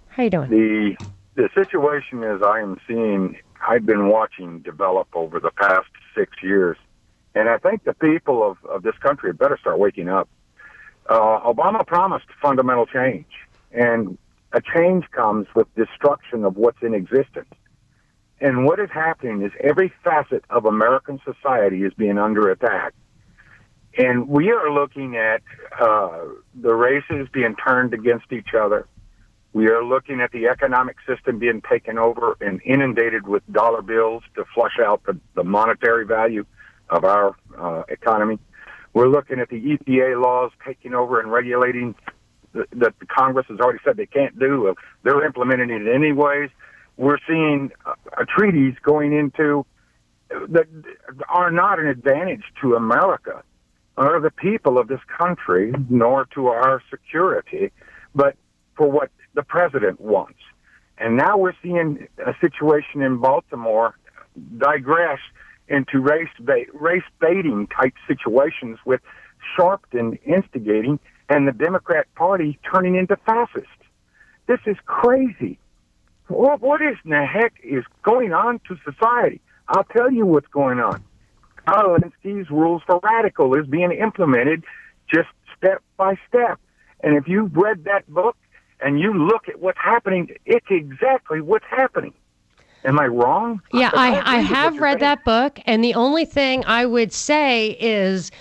How 0.07 0.23
you 0.23 0.31
doing? 0.31 0.49
The 0.49 0.97
the 1.35 1.49
situation 1.53 2.23
is 2.23 2.41
I 2.41 2.61
am 2.61 2.79
seeing 2.87 3.37
I've 3.67 3.85
been 3.85 4.07
watching 4.09 4.59
develop 4.59 5.07
over 5.13 5.39
the 5.39 5.51
past 5.51 5.87
six 6.15 6.31
years, 6.41 6.77
and 7.35 7.49
I 7.49 7.57
think 7.57 7.83
the 7.83 7.93
people 7.93 8.49
of, 8.49 8.57
of 8.65 8.83
this 8.83 8.97
country 8.99 9.33
better 9.33 9.57
start 9.59 9.79
waking 9.79 10.09
up. 10.09 10.27
Uh, 11.09 11.39
Obama 11.41 11.85
promised 11.85 12.25
fundamental 12.41 12.85
change, 12.85 13.25
and 13.71 14.17
a 14.53 14.61
change 14.61 15.05
comes 15.11 15.47
with 15.55 15.73
destruction 15.75 16.43
of 16.43 16.57
what's 16.57 16.81
in 16.81 16.93
existence. 16.93 17.53
And 18.39 18.65
what 18.65 18.79
is 18.79 18.89
happening 18.91 19.43
is 19.43 19.51
every 19.59 19.93
facet 20.03 20.43
of 20.49 20.65
American 20.65 21.21
society 21.23 21.83
is 21.83 21.93
being 21.93 22.17
under 22.17 22.49
attack. 22.49 22.93
And 23.97 24.27
we 24.27 24.51
are 24.51 24.71
looking 24.71 25.15
at 25.15 25.41
uh, 25.79 26.21
the 26.55 26.73
races 26.73 27.27
being 27.31 27.55
turned 27.55 27.93
against 27.93 28.31
each 28.31 28.53
other. 28.59 28.87
We 29.53 29.67
are 29.67 29.83
looking 29.83 30.21
at 30.21 30.31
the 30.31 30.47
economic 30.47 30.95
system 31.05 31.39
being 31.39 31.61
taken 31.69 31.97
over 31.97 32.37
and 32.39 32.61
inundated 32.63 33.27
with 33.27 33.43
dollar 33.51 33.81
bills 33.81 34.23
to 34.35 34.45
flush 34.53 34.79
out 34.83 35.03
the, 35.05 35.19
the 35.35 35.43
monetary 35.43 36.05
value 36.05 36.45
of 36.89 37.03
our 37.03 37.35
uh, 37.57 37.83
economy. 37.89 38.39
We're 38.93 39.09
looking 39.09 39.39
at 39.39 39.49
the 39.49 39.59
EPA 39.77 40.21
laws 40.21 40.51
taking 40.65 40.93
over 40.93 41.19
and 41.19 41.31
regulating 41.31 41.95
th- 42.53 42.67
that 42.73 42.97
the 42.99 43.05
Congress 43.05 43.45
has 43.49 43.59
already 43.59 43.79
said 43.83 43.97
they 43.97 44.05
can't 44.05 44.37
do. 44.39 44.69
Uh, 44.69 44.73
They're 45.03 45.25
implementing 45.25 45.69
it 45.69 45.87
anyways. 45.87 46.49
We're 46.97 47.19
seeing 47.27 47.71
uh, 47.85 47.93
uh, 48.17 48.25
treaties 48.27 48.75
going 48.83 49.13
into 49.13 49.65
that 50.29 50.67
are 51.27 51.51
not 51.51 51.79
an 51.79 51.87
advantage 51.87 52.43
to 52.61 52.75
America 52.75 53.43
or 53.97 54.19
the 54.21 54.31
people 54.31 54.77
of 54.77 54.87
this 54.87 55.01
country, 55.17 55.73
nor 55.89 56.25
to 56.33 56.47
our 56.47 56.81
security, 56.89 57.71
but 58.15 58.35
for 58.75 58.89
what 58.89 59.11
the 59.33 59.43
president 59.43 59.99
wants. 59.99 60.39
And 60.97 61.17
now 61.17 61.37
we're 61.37 61.55
seeing 61.63 62.07
a 62.25 62.33
situation 62.39 63.01
in 63.01 63.17
Baltimore 63.17 63.95
digress 64.57 65.19
into 65.67 65.99
race 65.99 66.29
race 66.73 67.03
baiting 67.19 67.67
type 67.67 67.93
situations 68.07 68.77
with 68.85 69.01
Sharpton 69.57 70.19
instigating 70.25 70.99
and 71.29 71.47
the 71.47 71.51
Democrat 71.51 72.07
Party 72.15 72.59
turning 72.71 72.95
into 72.95 73.15
fascists. 73.25 73.69
This 74.47 74.59
is 74.65 74.75
crazy. 74.85 75.57
What, 76.27 76.61
what 76.61 76.81
is 76.81 76.97
in 77.03 77.11
the 77.11 77.25
heck 77.25 77.53
is 77.63 77.83
going 78.03 78.33
on 78.33 78.59
to 78.67 78.77
society? 78.83 79.41
I'll 79.67 79.85
tell 79.85 80.11
you 80.11 80.25
what's 80.25 80.47
going 80.47 80.79
on. 80.79 81.03
Saul 81.65 81.97
Alinsky's 81.97 82.49
rules 82.49 82.81
for 82.85 82.99
radical 83.03 83.53
is 83.55 83.65
being 83.67 83.91
implemented 83.91 84.63
just 85.13 85.29
step 85.57 85.81
by 85.97 86.15
step. 86.27 86.59
And 87.01 87.15
if 87.15 87.27
you've 87.27 87.55
read 87.55 87.85
that 87.85 88.07
book 88.07 88.35
and 88.81 88.99
you 88.99 89.13
look 89.13 89.47
at 89.47 89.59
what's 89.59 89.79
happening, 89.79 90.29
it's 90.45 90.65
exactly 90.69 91.41
what's 91.41 91.65
happening. 91.69 92.13
Am 92.83 92.99
I 92.99 93.05
wrong? 93.05 93.61
Yeah, 93.73 93.91
I, 93.93 94.19
I 94.25 94.37
what 94.37 94.45
have 94.45 94.79
read 94.79 94.93
saying. 94.93 94.99
that 95.01 95.23
book, 95.23 95.59
and 95.65 95.83
the 95.83 95.93
only 95.93 96.25
thing 96.25 96.63
I 96.65 96.85
would 96.85 97.13
say 97.13 97.77
is 97.79 98.31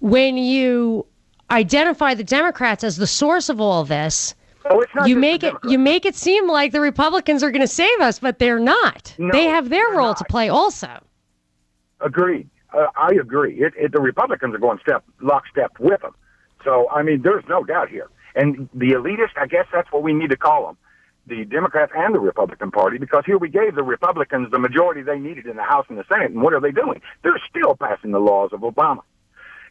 when 0.00 0.36
you 0.36 1.06
identify 1.50 2.14
the 2.14 2.24
Democrats 2.24 2.84
as 2.84 2.96
the 2.96 3.06
source 3.06 3.48
of 3.48 3.60
all 3.60 3.84
this, 3.84 4.34
Oh, 4.64 4.84
not 4.94 5.08
you 5.08 5.16
make 5.16 5.42
it 5.42 5.54
you 5.64 5.78
make 5.78 6.06
it 6.06 6.14
seem 6.14 6.48
like 6.48 6.72
the 6.72 6.80
Republicans 6.80 7.42
are 7.42 7.50
going 7.50 7.62
to 7.62 7.66
save 7.66 8.00
us, 8.00 8.18
but 8.18 8.38
they're 8.38 8.60
not. 8.60 9.14
No, 9.18 9.32
they 9.32 9.44
have 9.44 9.68
their 9.68 9.88
role 9.90 10.14
to 10.14 10.24
play 10.24 10.48
also. 10.48 11.02
Agreed. 12.00 12.48
Uh, 12.72 12.86
I 12.96 13.08
agree. 13.20 13.60
It, 13.60 13.74
it, 13.76 13.92
the 13.92 14.00
Republicans 14.00 14.54
are 14.54 14.58
going 14.58 14.78
step 14.78 15.04
lockstep 15.20 15.72
with 15.78 16.00
them. 16.02 16.14
So 16.64 16.88
I 16.90 17.02
mean, 17.02 17.22
there's 17.22 17.44
no 17.48 17.64
doubt 17.64 17.88
here. 17.88 18.08
And 18.34 18.68
the 18.74 18.92
elitist, 18.92 19.36
I 19.36 19.46
guess 19.46 19.66
that's 19.72 19.90
what 19.92 20.02
we 20.02 20.12
need 20.12 20.30
to 20.30 20.36
call 20.36 20.66
them, 20.66 20.76
the 21.26 21.44
Democrats 21.44 21.92
and 21.94 22.14
the 22.14 22.20
Republican 22.20 22.70
Party, 22.70 22.98
because 22.98 23.24
here 23.26 23.38
we 23.38 23.48
gave 23.48 23.74
the 23.74 23.82
Republicans 23.82 24.50
the 24.50 24.58
majority 24.58 25.02
they 25.02 25.18
needed 25.18 25.46
in 25.46 25.56
the 25.56 25.62
House 25.62 25.86
and 25.88 25.98
the 25.98 26.04
Senate, 26.10 26.30
and 26.30 26.42
what 26.42 26.52
are 26.52 26.60
they 26.60 26.72
doing? 26.72 27.00
They're 27.22 27.40
still 27.48 27.76
passing 27.76 28.10
the 28.10 28.20
laws 28.20 28.50
of 28.52 28.60
Obama. 28.60 29.02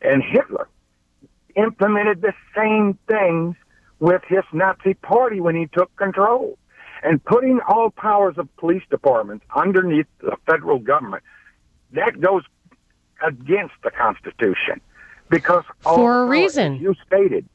And 0.02 0.24
Hitler 0.24 0.68
implemented 1.56 2.22
the 2.22 2.34
same 2.56 2.98
things 3.08 3.56
with 4.00 4.22
his 4.28 4.44
Nazi 4.54 4.94
party 4.96 5.40
when 5.40 5.56
he 5.56 5.68
took 5.68 5.96
control. 5.96 6.58
And 7.04 7.24
putting 7.24 7.60
all 7.68 7.90
powers 7.90 8.36
of 8.38 8.48
police 8.58 8.84
departments 8.92 9.44
underneath 9.56 10.06
the 10.20 10.38
federal 10.46 10.78
government, 10.78 11.24
that 11.94 12.22
goes 12.22 12.44
against 13.26 13.74
the 13.84 13.90
Constitution. 13.90 14.82
Because 15.30 15.64
For 15.80 16.24
a 16.24 16.26
reason. 16.26 16.76
you 16.76 16.94
stated, 17.08 17.48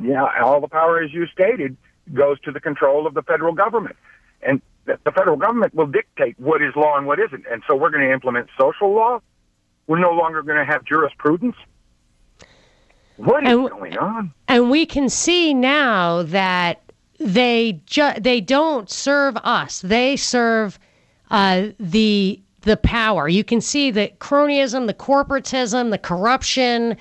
yeah, 0.00 0.24
all 0.42 0.60
the 0.60 0.68
power, 0.68 1.00
as 1.02 1.12
you 1.12 1.26
stated, 1.28 1.76
goes 2.12 2.38
to 2.40 2.50
the 2.52 2.60
control 2.60 3.06
of 3.06 3.14
the 3.14 3.22
federal 3.22 3.54
government. 3.54 3.96
And 4.42 4.60
the 4.84 5.12
federal 5.12 5.36
government 5.36 5.74
will 5.74 5.86
dictate 5.86 6.38
what 6.38 6.60
is 6.62 6.74
law 6.76 6.96
and 6.98 7.06
what 7.06 7.18
isn't. 7.18 7.44
And 7.50 7.62
so 7.66 7.74
we're 7.74 7.90
going 7.90 8.06
to 8.06 8.12
implement 8.12 8.48
social 8.58 8.92
law. 8.94 9.20
We're 9.86 9.98
no 10.00 10.12
longer 10.12 10.42
going 10.42 10.58
to 10.58 10.64
have 10.64 10.84
jurisprudence. 10.84 11.56
What 13.16 13.44
is 13.44 13.50
And- 13.50 13.70
going 13.70 13.96
on? 13.96 14.32
And 14.48 14.70
we 14.70 14.86
can 14.86 15.08
see 15.08 15.54
now 15.54 16.22
that 16.24 16.82
they 17.18 17.80
ju- 17.86 18.18
they 18.20 18.40
don't 18.40 18.90
serve 18.90 19.36
us. 19.38 19.80
They 19.80 20.16
serve 20.16 20.78
uh, 21.30 21.68
the 21.78 22.40
the 22.62 22.76
power. 22.78 23.28
You 23.28 23.44
can 23.44 23.60
see 23.60 23.90
the 23.90 24.10
cronyism, 24.20 24.86
the 24.86 24.94
corporatism, 24.94 25.90
the 25.90 25.98
corruption. 25.98 26.96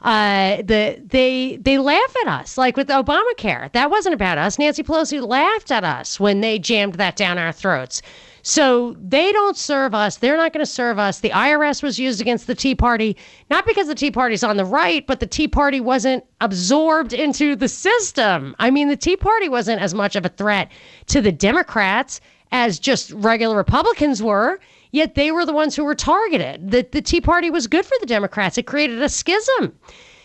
Uh, 0.00 0.62
the 0.62 1.02
they 1.04 1.56
they 1.60 1.76
laugh 1.76 2.14
at 2.22 2.28
us 2.28 2.56
like 2.56 2.76
with 2.76 2.88
Obamacare. 2.88 3.72
That 3.72 3.90
wasn't 3.90 4.14
about 4.14 4.38
us. 4.38 4.58
Nancy 4.58 4.84
Pelosi 4.84 5.26
laughed 5.26 5.72
at 5.72 5.82
us 5.82 6.20
when 6.20 6.40
they 6.40 6.58
jammed 6.58 6.94
that 6.94 7.16
down 7.16 7.36
our 7.36 7.52
throats. 7.52 8.00
So 8.42 8.96
they 9.00 9.32
don't 9.32 9.56
serve 9.56 9.94
us. 9.94 10.16
They're 10.16 10.36
not 10.36 10.52
going 10.52 10.64
to 10.64 10.70
serve 10.70 10.98
us. 10.98 11.20
The 11.20 11.30
IRS 11.30 11.82
was 11.82 11.98
used 11.98 12.20
against 12.20 12.46
the 12.46 12.54
Tea 12.54 12.74
Party, 12.74 13.16
not 13.50 13.66
because 13.66 13.88
the 13.88 13.94
Tea 13.94 14.12
Party's 14.12 14.44
on 14.44 14.56
the 14.56 14.64
right, 14.64 15.06
but 15.06 15.20
the 15.20 15.26
Tea 15.26 15.48
Party 15.48 15.80
wasn't 15.80 16.24
absorbed 16.40 17.12
into 17.12 17.56
the 17.56 17.68
system. 17.68 18.54
I 18.58 18.70
mean, 18.70 18.88
the 18.88 18.96
Tea 18.96 19.16
Party 19.16 19.48
wasn't 19.48 19.82
as 19.82 19.92
much 19.92 20.16
of 20.16 20.24
a 20.24 20.30
threat 20.30 20.70
to 21.08 21.20
the 21.20 21.32
Democrats 21.32 22.20
as 22.52 22.78
just 22.78 23.10
regular 23.10 23.56
Republicans 23.56 24.22
were. 24.22 24.60
Yet 24.90 25.14
they 25.14 25.30
were 25.30 25.44
the 25.44 25.52
ones 25.52 25.76
who 25.76 25.84
were 25.84 25.94
targeted. 25.94 26.70
The, 26.70 26.86
the 26.90 27.02
Tea 27.02 27.20
Party 27.20 27.50
was 27.50 27.66
good 27.66 27.84
for 27.84 27.96
the 28.00 28.06
Democrats. 28.06 28.56
It 28.58 28.66
created 28.66 29.02
a 29.02 29.08
schism 29.08 29.76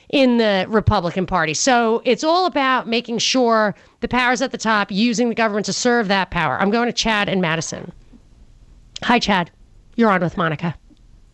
in 0.09 0.37
the 0.37 0.65
Republican 0.69 1.25
Party. 1.25 1.53
So 1.53 2.01
it's 2.05 2.23
all 2.23 2.45
about 2.45 2.87
making 2.87 3.17
sure 3.17 3.75
the 4.01 4.07
powers 4.07 4.41
at 4.41 4.51
the 4.51 4.57
top 4.57 4.91
using 4.91 5.29
the 5.29 5.35
government 5.35 5.65
to 5.65 5.73
serve 5.73 6.07
that 6.09 6.29
power. 6.31 6.59
I'm 6.61 6.69
going 6.69 6.87
to 6.87 6.93
Chad 6.93 7.29
and 7.29 7.41
Madison. 7.41 7.91
Hi, 9.03 9.19
Chad. 9.19 9.51
You're 9.95 10.09
on 10.09 10.21
with 10.21 10.37
Monica. 10.37 10.75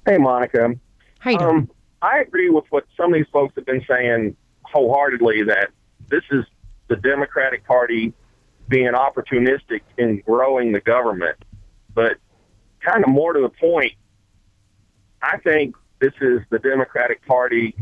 Hey, 0.05 0.17
Monica. 0.17 0.73
How 1.19 1.31
you 1.31 1.37
doing? 1.37 1.55
Um, 1.55 1.71
I 2.01 2.19
agree 2.19 2.49
with 2.49 2.65
what 2.69 2.85
some 2.95 3.13
of 3.13 3.17
these 3.17 3.27
folks 3.31 3.53
have 3.55 3.65
been 3.65 3.83
saying 3.87 4.35
wholeheartedly 4.63 5.43
that 5.43 5.69
this 6.07 6.23
is 6.31 6.45
the 6.87 6.95
Democratic 6.95 7.65
Party 7.65 8.13
being 8.69 8.91
opportunistic 8.93 9.81
in 9.97 10.21
growing 10.21 10.71
the 10.71 10.79
government. 10.79 11.35
But 11.93 12.17
kind 12.79 13.03
of 13.03 13.09
more 13.09 13.33
to 13.33 13.41
the 13.41 13.49
point, 13.49 13.93
I 15.21 15.37
think 15.37 15.75
this 15.99 16.13
is 16.21 16.41
the 16.49 16.59
Democratic 16.59 17.25
Party 17.25 17.75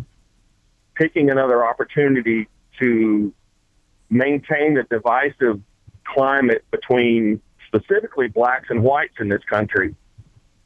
picking 0.95 1.29
another 1.29 1.65
opportunity 1.65 2.47
to 2.79 3.33
maintain 4.09 4.73
the 4.73 4.83
divisive 4.83 5.61
climate 6.03 6.63
between 6.71 7.41
specifically 7.67 8.27
blacks 8.27 8.67
and 8.69 8.81
whites 8.81 9.15
in 9.19 9.29
this 9.29 9.43
country. 9.49 9.95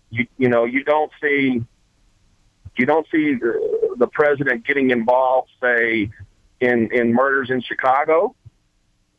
You, 0.09 0.27
you 0.37 0.49
know, 0.49 0.65
you 0.65 0.83
don't 0.83 1.11
see 1.21 1.63
you 2.77 2.85
don't 2.85 3.05
see 3.11 3.35
the, 3.35 3.95
the 3.97 4.07
president 4.07 4.65
getting 4.65 4.91
involved, 4.91 5.49
say, 5.61 6.09
in 6.59 6.89
in 6.91 7.13
murders 7.13 7.49
in 7.49 7.61
Chicago, 7.61 8.35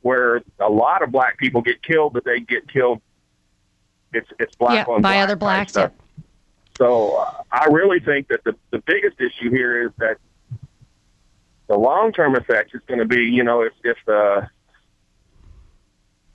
where 0.01 0.43
a 0.59 0.71
lot 0.71 1.03
of 1.03 1.11
black 1.11 1.39
people 1.39 1.61
get 1.61 1.83
killed, 1.83 2.13
but 2.13 2.25
they 2.25 2.41
get 2.41 2.69
killed. 2.69 3.01
It's 4.13 4.29
it's 4.39 4.55
black 4.57 4.87
yeah, 4.87 4.95
on 4.95 5.03
by 5.03 5.13
black 5.15 5.25
other 5.25 5.37
blacks. 5.37 5.73
stuff. 5.73 5.93
Yeah. 5.95 6.23
So 6.79 7.17
uh, 7.17 7.43
I 7.51 7.67
really 7.67 8.01
think 8.01 8.29
that 8.29 8.45
the 8.45 8.55
the 8.71 8.79
biggest 8.79 9.21
issue 9.21 9.51
here 9.51 9.87
is 9.87 9.93
that 9.99 10.17
the 11.69 11.77
long 11.77 12.13
term 12.13 12.37
effect 12.37 12.75
is 12.75 12.81
going 12.87 12.99
to 13.01 13.07
be, 13.07 13.23
you 13.23 13.45
know, 13.45 13.63
if 13.63 13.73
if 13.85 13.97
the 14.07 14.49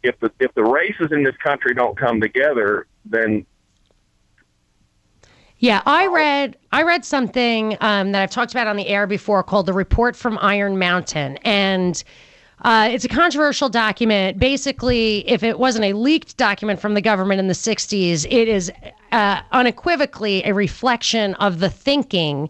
if 0.04 0.20
the 0.20 0.32
if 0.40 0.54
the 0.54 0.64
races 0.64 1.12
in 1.12 1.24
this 1.24 1.36
country 1.38 1.74
don't 1.74 1.98
come 1.98 2.22
together, 2.22 2.88
then 3.06 3.46
Yeah, 5.60 5.82
I 5.86 6.08
read 6.08 6.58
I 6.72 6.84
read 6.84 7.04
something 7.04 7.78
um, 7.82 8.12
that 8.12 8.22
I've 8.22 8.32
talked 8.32 8.52
about 8.52 8.68
on 8.68 8.76
the 8.76 8.88
air 8.88 9.08
before 9.08 9.42
called 9.44 9.66
the 9.66 9.74
report 9.74 10.16
from 10.16 10.38
Iron 10.42 10.78
Mountain, 10.78 11.38
and 11.38 12.04
uh, 12.62 12.90
it's 12.92 13.06
a 13.06 13.10
controversial 13.10 13.70
document. 13.70 14.40
Basically, 14.40 15.28
if 15.30 15.44
it 15.44 15.60
wasn't 15.60 15.86
a 15.86 15.94
leaked 15.94 16.38
document 16.38 16.80
from 16.80 16.96
the 16.96 17.02
government 17.02 17.40
in 17.40 17.48
the 17.48 17.54
'60s, 17.54 18.26
it 18.30 18.48
is 18.48 18.72
uh, 19.12 19.42
unequivocally 19.52 20.44
a 20.44 20.54
reflection 20.54 21.36
of 21.36 21.60
the 21.60 21.70
thinking 21.70 22.50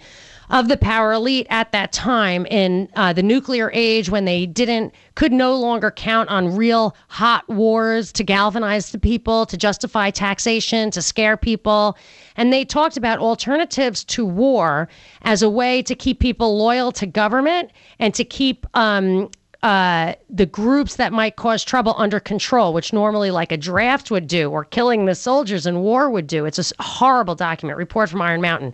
of 0.50 0.70
the 0.70 0.78
power 0.78 1.12
elite 1.12 1.46
at 1.50 1.72
that 1.74 1.92
time 1.92 2.46
in 2.46 2.88
uh, 2.96 3.12
the 3.12 3.22
nuclear 3.22 3.70
age 3.74 4.10
when 4.10 4.26
they 4.26 4.46
didn't 4.46 4.94
could 5.16 5.34
no 5.34 5.56
longer 5.56 5.92
count 5.92 6.30
on 6.30 6.56
real 6.56 6.96
hot 7.10 7.48
wars 7.50 8.14
to 8.14 8.24
galvanize 8.24 8.92
the 8.92 9.00
people 9.00 9.46
to 9.46 9.58
justify 9.58 10.10
taxation 10.10 10.90
to 10.90 11.02
scare 11.02 11.36
people 11.36 11.98
and 12.38 12.54
they 12.54 12.64
talked 12.64 12.96
about 12.96 13.20
alternatives 13.20 14.06
to 14.06 14.26
war 14.26 14.88
as 15.24 15.42
a 15.42 15.50
way 15.50 15.82
to 15.82 15.94
keep 15.96 16.20
people 16.20 16.58
loyal 16.58 16.94
to 16.94 17.06
government 17.06 17.70
and 18.00 18.14
to 18.14 18.24
keep 18.24 18.66
um, 18.74 19.30
uh, 19.64 20.14
the 20.30 20.46
groups 20.46 20.98
that 20.98 21.12
might 21.12 21.36
cause 21.36 21.64
trouble 21.64 21.96
under 21.98 22.20
control, 22.20 22.74
which 22.74 22.94
normally 22.94 23.32
like 23.32 23.52
a 23.52 23.58
draft 23.58 24.12
would 24.12 24.28
do 24.28 24.52
or 24.52 24.64
killing 24.64 25.06
the 25.06 25.16
soldiers 25.16 25.66
in 25.66 25.80
war 25.80 26.10
would 26.10 26.28
do. 26.28 26.46
It's 26.46 26.60
a 26.60 26.84
horrible 26.84 27.34
document, 27.36 27.78
report 27.78 28.10
from 28.10 28.22
Iron 28.22 28.42
Mountain. 28.42 28.74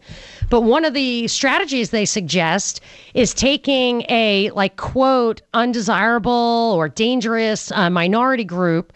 But 0.50 0.62
one 0.62 0.84
of 0.84 0.93
the 0.93 1.28
strategies 1.28 1.91
they 1.91 2.06
suggest 2.06 2.82
is 3.13 3.34
taking 3.34 4.04
a 4.10 4.50
like 4.52 4.76
quote 4.76 5.41
undesirable 5.54 6.74
or 6.76 6.89
dangerous 6.89 7.72
uh, 7.72 7.89
minority 7.89 8.43
group 8.43 8.91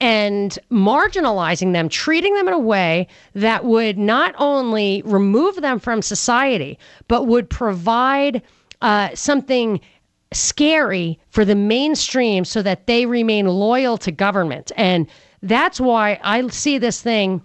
and 0.00 0.58
marginalizing 0.70 1.72
them, 1.72 1.88
treating 1.88 2.34
them 2.34 2.48
in 2.48 2.54
a 2.54 2.58
way 2.58 3.06
that 3.34 3.64
would 3.64 3.98
not 3.98 4.34
only 4.38 5.02
remove 5.04 5.60
them 5.62 5.78
from 5.78 6.02
society, 6.02 6.78
but 7.08 7.26
would 7.26 7.48
provide 7.48 8.42
uh, 8.82 9.08
something 9.14 9.80
scary 10.34 11.18
for 11.30 11.44
the 11.44 11.54
mainstream 11.54 12.44
so 12.44 12.62
that 12.62 12.86
they 12.86 13.06
remain 13.06 13.46
loyal 13.46 13.98
to 13.98 14.12
government. 14.12 14.72
And 14.76 15.06
that's 15.42 15.80
why 15.80 16.18
I 16.22 16.46
see 16.48 16.78
this 16.78 17.00
thing 17.00 17.42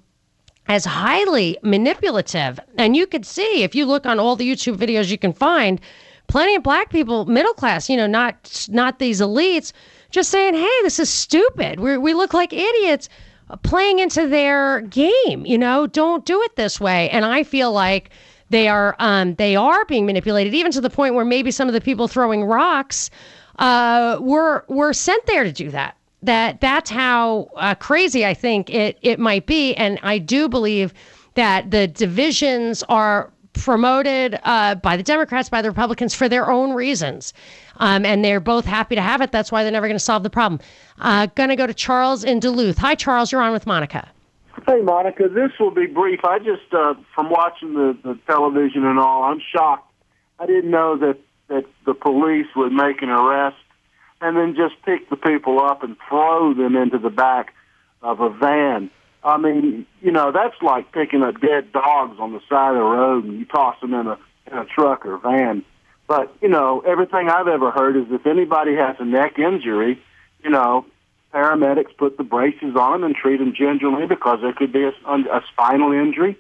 as 0.68 0.86
highly 0.86 1.58
manipulative. 1.64 2.60
And 2.78 2.96
you 2.96 3.08
could 3.08 3.26
see 3.26 3.64
if 3.64 3.76
you 3.76 3.86
look 3.86 4.06
on 4.06 4.20
all 4.20 4.36
the 4.36 4.50
YouTube 4.50 4.78
videos 4.78 5.10
you 5.10 5.18
can 5.18 5.34
find, 5.34 5.82
plenty 6.28 6.56
of 6.56 6.64
black 6.64 6.90
people, 6.92 7.26
middle 7.26 7.54
class, 7.54 7.90
you 7.90 7.98
know, 7.98 8.08
not 8.08 8.68
not 8.70 9.00
these 9.00 9.20
elites, 9.20 9.74
just 10.12 10.30
saying, 10.30 10.54
"Hey, 10.54 10.80
this 10.84 11.00
is 11.00 11.10
stupid. 11.10 11.80
We 11.80 11.98
we 11.98 12.14
look 12.14 12.34
like 12.34 12.54
idiots." 12.54 13.10
playing 13.64 13.98
into 13.98 14.28
their 14.28 14.82
game 14.82 15.44
you 15.44 15.58
know 15.58 15.88
don't 15.88 16.24
do 16.24 16.40
it 16.44 16.56
this 16.56 16.80
way 16.80 17.10
and 17.10 17.26
i 17.26 17.42
feel 17.44 17.72
like 17.72 18.12
they 18.50 18.68
are 18.68 18.96
um, 19.00 19.36
they 19.36 19.56
are 19.56 19.86
being 19.86 20.06
manipulated 20.06 20.54
even 20.54 20.72
to 20.72 20.82
the 20.82 20.90
point 20.90 21.16
where 21.16 21.26
maybe 21.26 21.52
some 21.52 21.68
of 21.68 21.74
the 21.74 21.82
people 21.82 22.08
throwing 22.08 22.44
rocks 22.44 23.10
uh, 23.58 24.18
were 24.22 24.66
were 24.68 24.94
sent 24.94 25.26
there 25.26 25.44
to 25.44 25.52
do 25.52 25.70
that 25.70 25.96
that 26.24 26.60
that's 26.62 26.90
how 26.90 27.50
uh, 27.56 27.76
crazy 27.76 28.26
I 28.26 28.34
think 28.34 28.70
it 28.70 28.98
it 29.02 29.20
might 29.20 29.46
be, 29.46 29.74
and 29.76 30.00
I 30.04 30.18
do 30.18 30.50
believe 30.50 30.94
that 31.36 31.72
the 31.72 31.88
divisions 31.88 32.84
are 32.90 33.32
promoted 33.54 34.40
uh, 34.44 34.76
by 34.76 34.98
the 34.98 35.04
Democrats, 35.04 35.50
by 35.50 35.62
the 35.62 35.70
Republicans 35.70 36.14
for 36.14 36.28
their 36.28 36.50
own 36.50 36.74
reasons, 36.74 37.34
um, 37.78 38.06
and 38.06 38.24
they're 38.24 38.40
both 38.40 38.66
happy 38.66 38.96
to 38.96 39.02
have 39.02 39.22
it. 39.22 39.32
That's 39.32 39.52
why 39.52 39.64
they're 39.64 39.72
never 39.72 39.88
going 39.88 39.96
to 39.96 40.04
solve 40.04 40.24
the 40.24 40.30
problem. 40.30 40.60
Uh, 41.00 41.28
going 41.28 41.50
to 41.50 41.56
go 41.56 41.68
to 41.68 41.74
Charles 41.74 42.24
in 42.24 42.40
Duluth. 42.40 42.78
Hi, 42.80 42.96
Charles. 42.96 43.32
You're 43.32 43.42
on 43.42 43.54
with 43.54 43.66
Monica. 43.66 44.10
Hey, 44.66 44.82
Monica, 44.82 45.28
this 45.30 45.52
will 45.60 45.72
be 45.72 45.86
brief. 45.86 46.22
I 46.24 46.40
just, 46.40 46.74
uh, 46.74 46.96
from 47.14 47.30
watching 47.30 47.74
the, 47.74 47.98
the 48.04 48.20
television 48.28 48.86
and 48.86 49.00
all, 49.00 49.24
I'm 49.24 49.42
shocked. 49.54 49.92
I 50.40 50.46
didn't 50.46 50.72
know 50.72 50.98
that, 50.98 51.18
that 51.48 51.66
the 51.86 51.94
police 51.94 52.48
would 52.56 52.72
make 52.72 53.02
an 53.02 53.10
arrest 53.10 53.58
and 54.22 54.36
then 54.36 54.56
just 54.56 54.82
pick 54.84 55.10
the 55.10 55.16
people 55.16 55.60
up 55.62 55.84
and 55.84 55.96
throw 56.08 56.54
them 56.54 56.76
into 56.76 56.98
the 56.98 57.10
back 57.10 57.54
of 58.02 58.20
a 58.20 58.30
van. 58.30 58.90
I 59.24 59.38
mean, 59.38 59.86
you 60.02 60.12
know, 60.12 60.32
that's 60.32 60.62
like 60.62 60.92
picking 60.92 61.22
up 61.22 61.40
dead 61.42 61.72
dogs 61.72 62.18
on 62.20 62.34
the 62.34 62.42
side 62.50 62.72
of 62.72 62.78
the 62.78 62.82
road 62.82 63.26
and 63.26 63.40
you 63.40 63.46
toss 63.46 63.80
them 63.82 63.94
in 63.94 64.08
a, 64.08 64.18
in 64.48 64.58
a 64.58 64.66
truck 64.66 65.06
or 65.06 65.18
van. 65.18 65.64
But, 66.08 66.34
you 66.42 66.50
know, 66.50 66.82
everything 66.82 67.30
I've 67.30 67.48
ever 67.48 67.72
heard 67.72 67.96
is 67.96 68.06
if 68.10 68.26
anybody 68.26 68.76
has 68.76 68.96
a 69.00 69.06
neck 69.06 69.38
injury, 69.38 70.02
you 70.44 70.50
know, 70.50 70.86
paramedics 71.34 71.96
put 71.98 72.18
the 72.18 72.24
braces 72.24 72.76
on 72.76 72.94
them 72.94 73.04
and 73.04 73.16
treat 73.16 73.38
them 73.38 73.54
gingerly 73.56 74.08
because 74.08 74.40
there 74.42 74.54
could 74.54 74.72
be 74.72 74.84
a, 74.84 74.94
a 75.08 75.42
spinal 75.52 75.92
injury. 75.92 76.38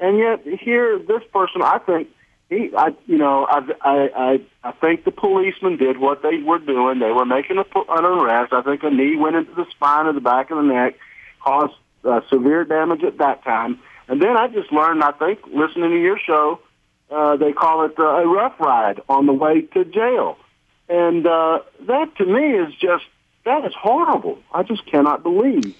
And 0.00 0.18
yet 0.18 0.46
here, 0.60 0.98
this 0.98 1.22
person, 1.32 1.62
I 1.62 1.78
think 1.78 2.08
he, 2.48 2.70
I, 2.76 2.94
you 3.06 3.18
know, 3.18 3.44
I, 3.44 3.60
I, 3.82 4.10
I, 4.16 4.40
I 4.64 4.72
think 4.72 5.04
the 5.04 5.10
policeman 5.10 5.76
did 5.76 5.98
what 5.98 6.22
they 6.22 6.38
were 6.38 6.58
doing. 6.58 6.98
They 6.98 7.10
were 7.10 7.26
making 7.26 7.58
a, 7.58 7.64
an 7.88 8.04
arrest. 8.04 8.52
I 8.52 8.62
think 8.62 8.82
a 8.82 8.90
knee 8.90 9.16
went 9.16 9.36
into 9.36 9.54
the 9.54 9.66
spine 9.70 10.06
or 10.06 10.12
the 10.12 10.20
back 10.20 10.50
of 10.50 10.56
the 10.56 10.62
neck, 10.62 10.94
caused 11.42 11.74
uh, 12.04 12.20
severe 12.30 12.64
damage 12.64 13.02
at 13.02 13.18
that 13.18 13.44
time. 13.44 13.80
And 14.08 14.22
then 14.22 14.36
I 14.36 14.48
just 14.48 14.72
learned, 14.72 15.02
I 15.02 15.12
think, 15.12 15.40
listening 15.52 15.90
to 15.90 16.00
your 16.00 16.18
show, 16.18 16.60
uh, 17.10 17.36
they 17.36 17.52
call 17.52 17.84
it 17.84 17.98
uh, 17.98 18.02
a 18.02 18.26
rough 18.26 18.58
ride 18.58 19.00
on 19.08 19.26
the 19.26 19.32
way 19.32 19.62
to 19.62 19.84
jail. 19.84 20.38
And 20.88 21.26
uh, 21.26 21.58
that 21.86 22.16
to 22.16 22.24
me 22.24 22.54
is 22.54 22.72
just 22.74 23.04
that 23.48 23.64
is 23.64 23.74
horrible. 23.74 24.38
I 24.52 24.62
just 24.62 24.86
cannot 24.86 25.22
believe. 25.22 25.74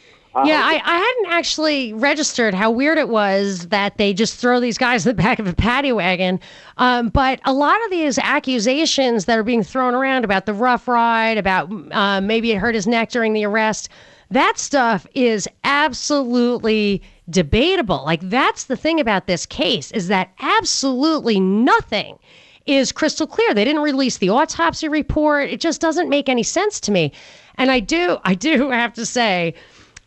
Yeah, 0.45 0.61
I, 0.63 0.81
I 0.85 0.99
hadn't 0.99 1.33
actually 1.33 1.93
registered 1.95 2.55
how 2.55 2.71
weird 2.71 2.97
it 2.97 3.09
was 3.09 3.69
that 3.69 3.97
they 3.97 4.13
just 4.13 4.37
throw 4.37 4.61
these 4.61 4.79
guys 4.79 5.05
in 5.05 5.17
the 5.17 5.23
back 5.23 5.39
of 5.39 5.49
a 5.49 5.53
paddy 5.53 5.91
wagon. 5.91 6.39
Um, 6.77 7.09
but 7.09 7.41
a 7.45 7.53
lot 7.53 7.83
of 7.85 7.91
these 7.91 8.19
accusations 8.19 9.25
that 9.25 9.39
are 9.39 9.43
being 9.43 9.65
thrown 9.65 9.95
around 9.95 10.25
about 10.25 10.47
the 10.47 10.55
rough 10.55 10.87
ride, 10.87 11.39
about 11.39 11.71
uh, 11.93 12.21
maybe 12.21 12.53
it 12.53 12.59
hurt 12.59 12.75
his 12.75 12.87
neck 12.87 13.11
during 13.11 13.33
the 13.33 13.45
arrest, 13.45 13.89
that 14.31 14.59
stuff 14.59 15.07
is 15.15 15.49
absolutely 15.65 17.03
debatable. 17.31 18.05
Like 18.05 18.21
that's 18.23 18.65
the 18.65 18.77
thing 18.77 19.01
about 19.01 19.27
this 19.27 19.45
case 19.47 19.91
is 19.93 20.09
that 20.09 20.31
absolutely 20.41 21.41
nothing 21.41 22.19
is 22.67 22.93
crystal 22.93 23.27
clear. 23.27 23.55
They 23.55 23.65
didn't 23.65 23.83
release 23.83 24.19
the 24.19 24.29
autopsy 24.29 24.89
report. 24.89 25.49
It 25.49 25.61
just 25.61 25.81
doesn't 25.81 26.11
make 26.11 26.29
any 26.29 26.43
sense 26.43 26.79
to 26.81 26.93
me. 26.93 27.13
And 27.59 27.71
I 27.71 27.81
do, 27.81 28.19
I 28.25 28.35
do 28.35 28.71
have 28.71 28.95
to 28.95 29.05
say 29.05 29.55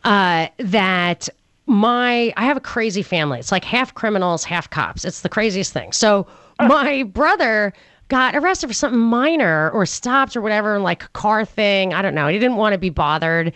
uh, 0.04 0.48
that 0.58 1.28
my 1.66 2.32
I 2.36 2.44
have 2.44 2.56
a 2.56 2.60
crazy 2.60 3.02
family. 3.02 3.38
It's 3.38 3.52
like 3.52 3.64
half 3.64 3.94
criminals, 3.94 4.44
half 4.44 4.68
cops. 4.68 5.04
It's 5.04 5.20
the 5.20 5.28
craziest 5.28 5.72
thing. 5.72 5.92
So 5.92 6.26
my 6.58 7.04
brother 7.04 7.72
got 8.08 8.34
arrested 8.34 8.66
for 8.66 8.74
something 8.74 9.00
minor 9.00 9.70
or 9.70 9.86
stopped 9.86 10.36
or 10.36 10.42
whatever, 10.42 10.78
like 10.78 11.04
a 11.04 11.08
car 11.08 11.44
thing. 11.44 11.94
I 11.94 12.02
don't 12.02 12.14
know. 12.14 12.28
He 12.28 12.38
didn't 12.38 12.56
want 12.56 12.72
to 12.72 12.78
be 12.78 12.90
bothered. 12.90 13.52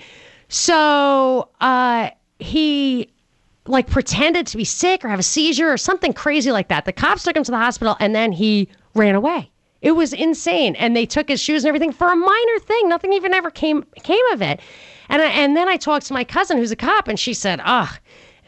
So 0.48 1.48
uh, 1.60 2.10
he 2.38 3.10
like 3.66 3.88
pretended 3.88 4.46
to 4.46 4.56
be 4.56 4.64
sick 4.64 5.04
or 5.04 5.08
have 5.08 5.18
a 5.18 5.24
seizure 5.24 5.72
or 5.72 5.76
something 5.76 6.12
crazy 6.12 6.52
like 6.52 6.68
that. 6.68 6.84
The 6.84 6.92
cops 6.92 7.24
took 7.24 7.36
him 7.36 7.44
to 7.44 7.50
the 7.50 7.58
hospital 7.58 7.96
and 7.98 8.14
then 8.14 8.32
he 8.32 8.68
ran 8.94 9.14
away. 9.14 9.50
It 9.86 9.94
was 9.94 10.12
insane. 10.12 10.74
And 10.74 10.96
they 10.96 11.06
took 11.06 11.28
his 11.28 11.40
shoes 11.40 11.62
and 11.62 11.68
everything 11.68 11.92
for 11.92 12.10
a 12.10 12.16
minor 12.16 12.58
thing. 12.58 12.88
Nothing 12.88 13.12
even 13.12 13.32
ever 13.32 13.52
came 13.52 13.84
came 14.02 14.26
of 14.32 14.42
it. 14.42 14.58
And 15.08 15.22
I, 15.22 15.26
and 15.26 15.56
then 15.56 15.68
I 15.68 15.76
talked 15.76 16.06
to 16.06 16.12
my 16.12 16.24
cousin 16.24 16.58
who's 16.58 16.72
a 16.72 16.76
cop 16.76 17.06
and 17.06 17.20
she 17.20 17.32
said, 17.32 17.60
"Ah, 17.62 17.96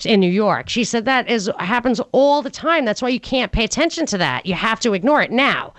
in 0.05 0.18
New 0.18 0.31
York. 0.31 0.68
She 0.68 0.83
said 0.83 1.05
that 1.05 1.31
is 1.31 1.48
happens 1.61 2.01
all 2.11 2.42
the 2.42 2.51
time. 2.51 2.85
That's 2.85 3.01
why 3.01 3.11
you 3.11 3.20
can't 3.20 3.53
pay 3.53 3.62
attention 3.62 4.05
to 4.07 4.18
that. 4.18 4.46
You 4.46 4.55
have 4.55 4.81
to 4.81 4.94
ignore 4.94 5.22
it. 5.22 5.31
Now, 5.31 5.74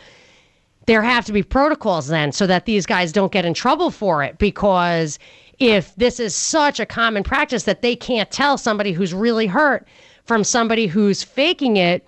there 0.85 1.01
have 1.01 1.25
to 1.25 1.33
be 1.33 1.43
protocols 1.43 2.07
then 2.07 2.31
so 2.31 2.47
that 2.47 2.65
these 2.65 2.85
guys 2.85 3.11
don't 3.11 3.33
get 3.33 3.43
in 3.43 3.53
trouble 3.53 3.91
for 3.91 4.23
it 4.23 4.37
because 4.37 5.19
if 5.59 5.93
this 5.97 6.21
is 6.21 6.33
such 6.33 6.79
a 6.79 6.85
common 6.85 7.21
practice 7.21 7.63
that 7.63 7.81
they 7.81 7.97
can't 7.97 8.31
tell 8.31 8.57
somebody 8.57 8.93
who's 8.93 9.13
really 9.13 9.47
hurt 9.47 9.85
from 10.23 10.45
somebody 10.45 10.87
who's 10.87 11.21
faking 11.21 11.75
it, 11.75 12.07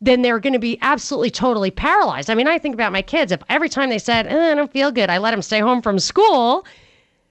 then 0.00 0.22
they're 0.22 0.38
going 0.38 0.52
to 0.52 0.58
be 0.58 0.78
absolutely 0.80 1.30
totally 1.30 1.70
paralyzed. 1.70 2.30
I 2.30 2.34
mean, 2.34 2.46
I 2.46 2.58
think 2.58 2.74
about 2.74 2.92
my 2.92 3.02
kids. 3.02 3.32
If 3.32 3.42
every 3.48 3.68
time 3.68 3.90
they 3.90 3.98
said, 3.98 4.26
eh, 4.26 4.52
I 4.52 4.54
don't 4.54 4.72
feel 4.72 4.92
good, 4.92 5.10
I 5.10 5.18
let 5.18 5.32
them 5.32 5.42
stay 5.42 5.60
home 5.60 5.82
from 5.82 5.98
school, 5.98 6.64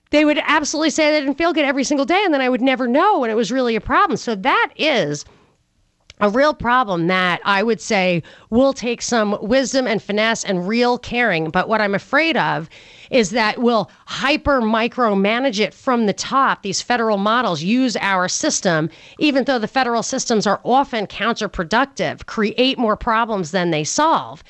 they 0.10 0.26
would 0.26 0.40
absolutely 0.46 0.90
say 0.90 1.12
they 1.12 1.20
didn't 1.20 1.38
feel 1.38 1.54
good 1.54 1.66
every 1.66 1.84
single 1.84 2.06
day. 2.06 2.22
And 2.24 2.34
then 2.34 2.42
I 2.42 2.50
would 2.50 2.62
never 2.62 2.88
know 2.88 3.20
when 3.20 3.30
it 3.30 3.36
was 3.36 3.52
really 3.52 3.76
a 3.76 3.82
problem. 3.82 4.18
So 4.18 4.36
that 4.36 4.72
is 4.76 5.26
a 6.20 6.30
real 6.30 6.54
problem 6.54 7.08
that 7.08 7.42
I 7.46 7.62
would 7.62 7.80
say 7.80 8.24
will 8.50 8.74
take 8.74 9.02
some 9.02 9.38
wisdom 9.42 9.86
and 9.86 10.02
finesse 10.02 10.44
and 10.44 10.68
real 10.68 10.98
caring. 10.98 11.50
But 11.50 11.70
what 11.70 11.82
I'm 11.82 11.94
afraid 11.94 12.36
of 12.36 12.70
is 13.12 13.30
that 13.32 13.60
we'll 13.60 13.90
hyper 14.06 14.60
micromanage 14.62 15.60
it 15.60 15.74
from 15.74 16.06
the 16.06 16.14
top. 16.14 16.64
These 16.64 16.82
federal 16.82 17.18
models 17.18 17.62
use 17.62 17.96
our 17.98 18.28
system, 18.28 18.90
even 19.20 19.44
though 19.44 19.60
the 19.60 19.68
federal 19.68 20.04
systems 20.04 20.48
are 20.48 20.60
often 20.64 21.08
counterproductive, 21.08 22.26
create 22.26 22.78
more 22.78 22.98
problems 22.98 23.52
than 23.52 23.72
they 23.72 23.84
solve. 23.84 24.44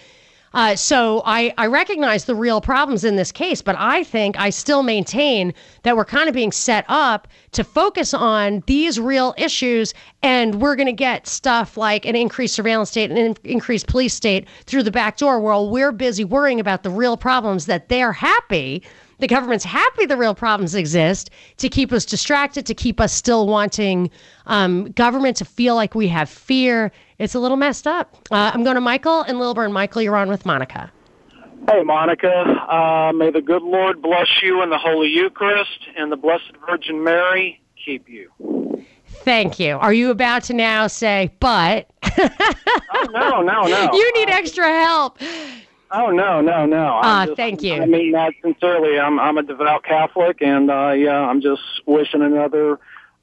Uh, 0.57 0.75
so 0.75 1.21
I, 1.23 1.53
I 1.59 1.67
recognize 1.67 2.25
the 2.25 2.33
real 2.33 2.61
problems 2.61 3.03
in 3.03 3.15
this 3.15 3.31
case, 3.31 3.61
but 3.61 3.75
I 3.77 4.03
think 4.03 4.39
I 4.39 4.49
still 4.49 4.81
maintain 4.81 5.53
that 5.83 5.95
we're 5.95 6.03
kind 6.03 6.27
of 6.27 6.33
being 6.33 6.51
set 6.51 6.83
up 6.87 7.27
to 7.51 7.63
focus 7.63 8.11
on 8.11 8.63
these 8.65 8.99
real 8.99 9.35
issues, 9.37 9.93
and 10.23 10.59
we're 10.59 10.75
going 10.75 10.87
to 10.87 10.93
get 10.93 11.27
stuff 11.27 11.77
like 11.77 12.07
an 12.07 12.15
increased 12.15 12.55
surveillance 12.55 12.89
state 12.89 13.11
and 13.11 13.19
an 13.19 13.35
increased 13.43 13.85
police 13.85 14.15
state 14.15 14.47
through 14.65 14.81
the 14.81 14.89
back 14.89 15.17
door 15.17 15.39
while 15.39 15.69
we're 15.69 15.91
busy 15.91 16.23
worrying 16.23 16.59
about 16.59 16.81
the 16.81 16.89
real 16.89 17.17
problems 17.17 17.67
that 17.67 17.87
they're 17.87 18.11
happy 18.11 18.81
the 19.19 19.27
government's 19.27 19.65
happy 19.65 20.05
the 20.05 20.17
real 20.17 20.35
problems 20.35 20.75
exist 20.75 21.29
to 21.57 21.69
keep 21.69 21.91
us 21.91 22.05
distracted, 22.05 22.65
to 22.65 22.73
keep 22.73 22.99
us 22.99 23.11
still 23.11 23.47
wanting 23.47 24.11
um, 24.45 24.91
government 24.91 25.37
to 25.37 25.45
feel 25.45 25.75
like 25.75 25.95
we 25.95 26.07
have 26.07 26.29
fear. 26.29 26.91
It's 27.19 27.33
a 27.33 27.39
little 27.39 27.57
messed 27.57 27.87
up. 27.87 28.15
Uh, 28.31 28.51
I'm 28.53 28.63
going 28.63 28.75
to 28.75 28.81
Michael 28.81 29.21
and 29.21 29.39
Lilburn. 29.39 29.73
Michael, 29.73 30.01
you're 30.01 30.15
on 30.15 30.29
with 30.29 30.45
Monica. 30.45 30.91
Hey, 31.67 31.83
Monica. 31.83 32.29
Uh, 32.29 33.11
may 33.13 33.31
the 33.31 33.41
good 33.41 33.63
Lord 33.63 34.01
bless 34.01 34.41
you 34.41 34.61
in 34.61 34.69
the 34.69 34.77
Holy 34.77 35.09
Eucharist 35.09 35.87
and 35.97 36.11
the 36.11 36.15
Blessed 36.15 36.53
Virgin 36.67 37.03
Mary 37.03 37.59
keep 37.83 38.07
you. 38.07 38.31
Thank 39.07 39.59
you. 39.59 39.77
Are 39.77 39.93
you 39.93 40.11
about 40.11 40.43
to 40.43 40.53
now 40.53 40.87
say, 40.87 41.31
but? 41.39 41.89
oh, 42.03 43.07
no, 43.11 43.41
no, 43.41 43.63
no. 43.63 43.89
You 43.93 44.13
need 44.13 44.29
extra 44.29 44.67
help. 44.67 45.19
Oh 45.89 46.11
no, 46.11 46.41
no, 46.41 46.65
no. 46.65 46.99
Uh, 47.01 47.33
thank 47.35 47.63
you. 47.63 47.75
I 47.75 47.85
mean 47.85 48.11
that 48.11 48.33
sincerely. 48.41 48.99
I'm 48.99 49.19
I'm 49.21 49.37
a 49.37 49.43
devout 49.43 49.85
Catholic, 49.85 50.41
and 50.41 50.69
uh, 50.69 50.91
yeah, 50.91 51.17
I'm 51.17 51.39
just 51.41 51.61
wishing 51.85 52.21
another 52.21 52.77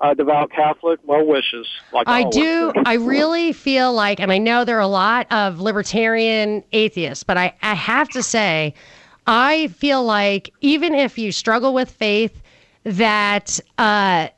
uh, 0.04 0.14
devout 0.14 0.50
Catholic 0.50 1.00
well 1.04 1.24
wishes. 1.24 1.66
Like 1.92 2.06
I 2.06 2.24
do. 2.24 2.72
I 2.84 2.94
really 2.94 3.52
feel 3.52 3.92
like, 3.92 4.20
and 4.20 4.30
I 4.30 4.38
know 4.38 4.64
there 4.64 4.76
are 4.76 4.80
a 4.80 4.86
lot 4.86 5.26
of 5.32 5.60
libertarian 5.60 6.62
atheists, 6.72 7.24
but 7.24 7.36
I 7.36 7.54
I 7.62 7.74
have 7.74 8.08
to 8.10 8.22
say, 8.22 8.74
I 9.26 9.68
feel 9.68 10.04
like 10.04 10.52
even 10.60 10.94
if 10.94 11.16
you 11.18 11.32
struggle 11.32 11.72
with 11.74 11.90
faith, 11.90 12.42
that. 12.84 13.58
Uh, 13.78 14.28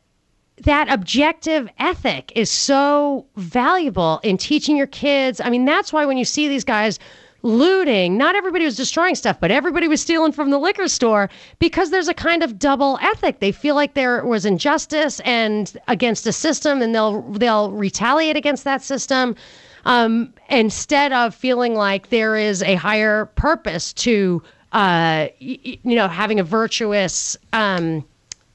that 0.63 0.91
objective 0.91 1.69
ethic 1.79 2.33
is 2.35 2.51
so 2.51 3.27
valuable 3.37 4.21
in 4.23 4.39
teaching 4.39 4.75
your 4.75 4.87
kids. 4.87 5.39
I 5.39 5.51
mean, 5.51 5.67
that's 5.67 5.93
why 5.93 6.07
when 6.07 6.17
you 6.17 6.25
see 6.25 6.49
these 6.49 6.65
guys 6.65 6.99
looting. 7.43 8.17
Not 8.17 8.35
everybody 8.35 8.65
was 8.65 8.77
destroying 8.77 9.15
stuff, 9.15 9.39
but 9.41 9.51
everybody 9.51 9.89
was 9.89 10.01
stealing 10.01 10.33
from 10.33 10.51
the 10.51 10.59
liquor 10.59 10.89
store 10.89 11.31
because 11.59 11.91
there's 11.91 12.09
a 12.09 12.15
kind 12.15 12.43
of 12.43 12.59
double 12.59 12.99
ethic. 13.01 13.41
They 13.41 13.53
feel 13.53 13.75
like 13.75 13.95
there 13.95 14.25
was 14.25 14.45
injustice 14.45 15.21
and 15.21 15.77
against 15.89 16.27
a 16.27 16.33
system, 16.33 16.83
and 16.83 16.95
they'll 16.95 17.23
they'll 17.23 17.71
retaliate 17.73 18.37
against 18.37 18.65
that 18.65 18.83
system. 18.83 19.37
Um, 19.85 20.35
instead 20.51 21.13
of 21.13 21.33
feeling 21.35 21.75
like 21.75 22.09
there 22.09 22.37
is 22.37 22.61
a 22.65 22.75
higher 22.75 23.27
purpose 23.27 23.93
to, 23.93 24.43
uh, 24.73 25.29
you 25.39 25.79
know, 25.85 26.09
having 26.09 26.41
a 26.41 26.43
virtuous, 26.43 27.37
um, 27.53 28.05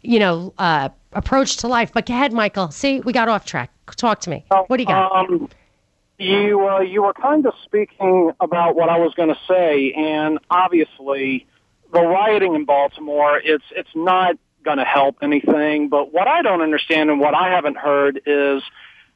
you 0.02 0.20
know, 0.20 0.54
uh, 0.58 0.90
approach 1.14 1.56
to 1.58 1.70
life. 1.70 1.94
But 1.94 2.06
go 2.06 2.14
ahead, 2.14 2.34
Michael. 2.34 2.70
See, 2.72 3.00
we 3.00 3.14
got 3.14 3.30
off 3.30 3.46
track. 3.46 3.72
Talk 3.96 4.20
to 4.22 4.30
me. 4.30 4.44
What 4.68 4.78
do 4.78 4.84
you 4.84 4.88
got? 4.88 5.12
Um, 5.16 5.50
you 6.22 6.68
uh, 6.68 6.82
you 6.82 7.04
were 7.04 7.14
kind 7.14 7.46
of 7.46 7.54
speaking 7.66 8.32
about 8.40 8.76
what 8.76 8.90
I 8.90 9.00
was 9.00 9.14
going 9.16 9.30
to 9.30 9.40
say, 9.48 9.94
and 9.94 10.40
obviously, 10.50 11.48
the 11.92 12.02
rioting 12.02 12.56
in 12.56 12.66
Baltimore 12.66 13.40
it's 13.44 13.64
it's 13.72 13.90
not 13.96 14.36
going 14.64 14.78
to 14.78 14.86
help 14.86 15.18
anything. 15.22 15.90
But 15.90 16.14
what 16.14 16.28
I 16.28 16.42
don't 16.44 16.62
understand 16.62 17.10
and 17.10 17.20
what 17.20 17.34
I 17.34 17.50
haven't 17.50 17.78
heard 17.78 18.22
is 18.26 18.62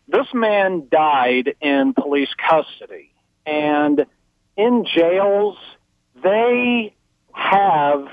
this 0.08 0.28
man 0.34 0.88
died 0.92 1.56
in 1.62 1.94
police 1.94 2.34
custody, 2.38 3.14
and 3.46 4.06
in 4.58 4.86
jails 4.86 5.58
they 6.24 6.96
have 7.34 8.08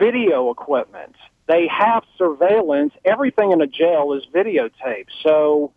video 0.00 0.50
equipment. 0.50 1.14
They 1.46 1.66
have 1.66 2.04
surveillance. 2.16 2.92
Everything 3.04 3.52
in 3.52 3.60
a 3.60 3.66
jail 3.66 4.14
is 4.14 4.22
videotaped. 4.34 5.08
So 5.22 5.72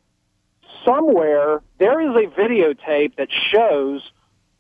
somewhere 0.86 1.62
there 1.78 2.00
is 2.02 2.16
a 2.16 2.28
videotape 2.40 3.16
that 3.16 3.30
shows 3.32 4.12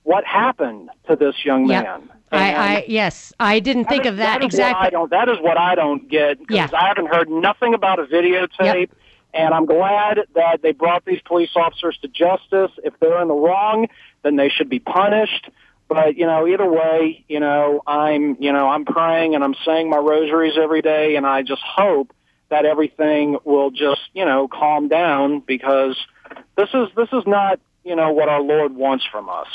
what 0.04 0.26
happened 0.26 0.90
to 1.08 1.16
this 1.16 1.36
young 1.46 1.68
yep. 1.68 1.84
man. 1.84 2.10
I, 2.32 2.54
I, 2.54 2.86
yes, 2.88 3.34
I 3.40 3.60
didn't 3.60 3.86
think 3.86 4.06
is, 4.06 4.12
of 4.12 4.18
that, 4.18 4.40
that 4.40 4.46
exactly. 4.46 4.88
I 4.88 4.90
don't, 4.90 5.10
that 5.12 5.28
is 5.28 5.38
what 5.42 5.58
I 5.58 5.76
don't 5.76 6.10
get 6.10 6.40
because 6.40 6.72
yeah. 6.72 6.80
I 6.80 6.88
haven't 6.88 7.08
heard 7.08 7.30
nothing 7.30 7.74
about 7.74 8.00
a 8.00 8.04
videotape. 8.04 8.50
Yep. 8.60 8.90
And 9.34 9.54
I'm 9.54 9.66
glad 9.66 10.20
that 10.36 10.62
they 10.62 10.72
brought 10.72 11.06
these 11.06 11.22
police 11.26 11.52
officers 11.56 11.98
to 12.02 12.08
justice. 12.08 12.72
If 12.84 12.94
they're 13.00 13.22
in 13.22 13.28
the 13.28 13.34
wrong, 13.34 13.88
then 14.24 14.36
they 14.36 14.50
should 14.50 14.70
be 14.70 14.80
punished. 14.80 15.50
But 15.88 16.16
you 16.18 16.26
know, 16.26 16.48
either 16.48 16.70
way, 16.70 17.26
you 17.28 17.40
know, 17.40 17.82
I'm 17.86 18.38
you 18.40 18.54
know 18.54 18.68
I'm 18.70 18.86
praying 18.86 19.36
and 19.36 19.44
I'm 19.44 19.56
saying 19.66 19.90
my 19.90 19.98
rosaries 19.98 20.54
every 20.62 20.82
day, 20.82 21.16
and 21.16 21.26
I 21.26 21.42
just 21.42 21.62
hope 21.62 22.14
that 22.52 22.66
everything 22.66 23.38
will 23.44 23.72
just 23.72 24.02
you 24.14 24.24
know 24.24 24.48
calm 24.48 24.88
down 24.88 25.40
because 25.40 25.98
this 26.56 26.70
is 26.74 26.90
this 26.96 27.10
is 27.12 27.24
not 27.26 27.60
you 27.84 27.96
know 27.96 28.12
what 28.12 28.30
our 28.30 28.42
Lord 28.42 28.76
wants 28.76 29.06
from 29.12 29.28
us. 29.28 29.48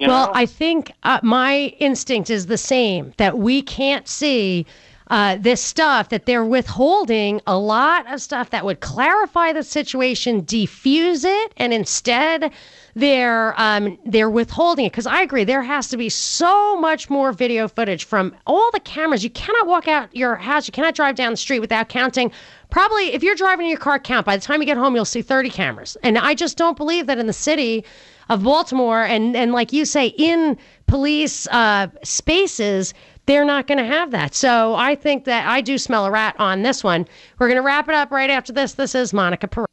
well, 0.00 0.26
know? 0.26 0.32
I 0.34 0.46
think 0.46 0.92
uh, 1.02 1.18
my 1.22 1.74
instinct 1.80 2.30
is 2.30 2.46
the 2.46 2.58
same 2.58 3.12
that 3.16 3.38
we 3.38 3.62
can't 3.62 4.06
see. 4.06 4.64
Uh, 5.12 5.36
this 5.36 5.60
stuff 5.60 6.08
that 6.08 6.24
they're 6.24 6.42
withholding 6.42 7.38
a 7.46 7.58
lot 7.58 8.10
of 8.10 8.18
stuff 8.18 8.48
that 8.48 8.64
would 8.64 8.80
clarify 8.80 9.52
the 9.52 9.62
situation, 9.62 10.40
defuse 10.40 11.22
it, 11.26 11.52
and 11.58 11.74
instead 11.74 12.50
they're 12.94 13.54
um, 13.60 13.98
they're 14.06 14.30
withholding 14.30 14.86
it 14.86 14.92
because 14.92 15.06
I 15.06 15.20
agree 15.20 15.44
there 15.44 15.62
has 15.62 15.88
to 15.88 15.98
be 15.98 16.08
so 16.08 16.80
much 16.80 17.10
more 17.10 17.30
video 17.32 17.68
footage 17.68 18.04
from 18.06 18.34
all 18.46 18.70
the 18.72 18.80
cameras. 18.80 19.22
You 19.22 19.28
cannot 19.28 19.66
walk 19.66 19.86
out 19.86 20.16
your 20.16 20.34
house, 20.34 20.66
you 20.66 20.72
cannot 20.72 20.94
drive 20.94 21.14
down 21.14 21.32
the 21.32 21.36
street 21.36 21.60
without 21.60 21.90
counting. 21.90 22.32
Probably, 22.70 23.12
if 23.12 23.22
you're 23.22 23.34
driving 23.34 23.66
in 23.66 23.70
your 23.70 23.80
car, 23.80 23.98
count. 23.98 24.24
By 24.24 24.38
the 24.38 24.42
time 24.42 24.62
you 24.62 24.66
get 24.66 24.78
home, 24.78 24.94
you'll 24.94 25.04
see 25.04 25.20
30 25.20 25.50
cameras. 25.50 25.94
And 26.02 26.16
I 26.16 26.32
just 26.32 26.56
don't 26.56 26.78
believe 26.78 27.06
that 27.08 27.18
in 27.18 27.26
the 27.26 27.34
city 27.34 27.84
of 28.30 28.44
Baltimore 28.44 29.02
and 29.02 29.36
and 29.36 29.52
like 29.52 29.74
you 29.74 29.84
say, 29.84 30.06
in 30.16 30.56
police 30.86 31.46
uh, 31.48 31.88
spaces, 32.02 32.94
they're 33.26 33.44
not 33.44 33.66
going 33.66 33.78
to 33.78 33.84
have 33.84 34.10
that. 34.10 34.34
So 34.34 34.74
I 34.74 34.94
think 34.94 35.24
that 35.24 35.46
I 35.46 35.60
do 35.60 35.78
smell 35.78 36.06
a 36.06 36.10
rat 36.10 36.34
on 36.38 36.62
this 36.62 36.82
one. 36.82 37.06
We're 37.38 37.48
going 37.48 37.56
to 37.56 37.62
wrap 37.62 37.88
it 37.88 37.94
up 37.94 38.10
right 38.10 38.30
after 38.30 38.52
this. 38.52 38.74
This 38.74 38.94
is 38.94 39.12
Monica 39.12 39.48
Perez. 39.48 39.66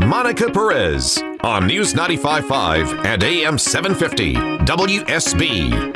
Monica 0.00 0.50
Perez 0.50 1.22
on 1.42 1.66
News 1.66 1.94
95.5 1.94 3.04
and 3.04 3.22
AM 3.22 3.58
750 3.58 4.34
WSB. 4.64 5.94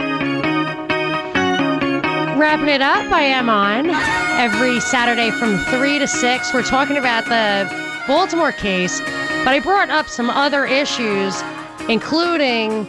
Wrapping 2.38 2.68
it 2.68 2.83
up, 2.83 3.11
I 3.12 3.22
am 3.22 3.48
on 3.48 3.90
every 4.38 4.81
Saturday 4.81 5.31
from 5.31 5.59
3 5.79 5.98
to 5.98 6.07
6. 6.07 6.55
We're 6.55 6.62
talking 6.62 6.96
about 6.96 7.24
the 7.24 7.68
Baltimore 8.07 8.53
case, 8.53 9.00
but 9.00 9.48
I 9.48 9.61
brought 9.61 9.90
up 9.90 10.09
some 10.09 10.31
other 10.31 10.64
issues, 10.64 11.42
including 11.88 12.87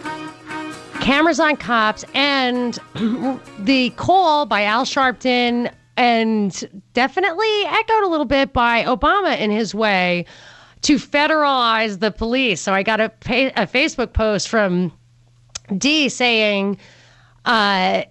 cameras 1.06 1.40
on 1.40 1.56
cops 1.56 2.04
and 2.16 2.80
the 3.60 3.92
call 3.92 4.48
by 4.48 4.64
Al 4.64 4.86
Sharpton, 4.86 5.72
and 5.98 6.84
definitely 6.94 7.64
echoed 7.66 8.04
a 8.04 8.08
little 8.08 8.26
bit 8.26 8.52
by 8.52 8.84
Obama 8.86 9.38
in 9.38 9.52
his 9.52 9.76
way 9.76 10.26
to 10.82 10.96
federalize 10.96 12.00
the 12.00 12.10
police. 12.10 12.60
So 12.60 12.74
I 12.74 12.82
got 12.82 13.00
a, 13.00 13.10
pay, 13.10 13.50
a 13.50 13.68
Facebook 13.68 14.14
post 14.14 14.50
from 14.50 14.92
D 15.78 16.10
saying, 16.10 16.80
uh, 17.46 18.04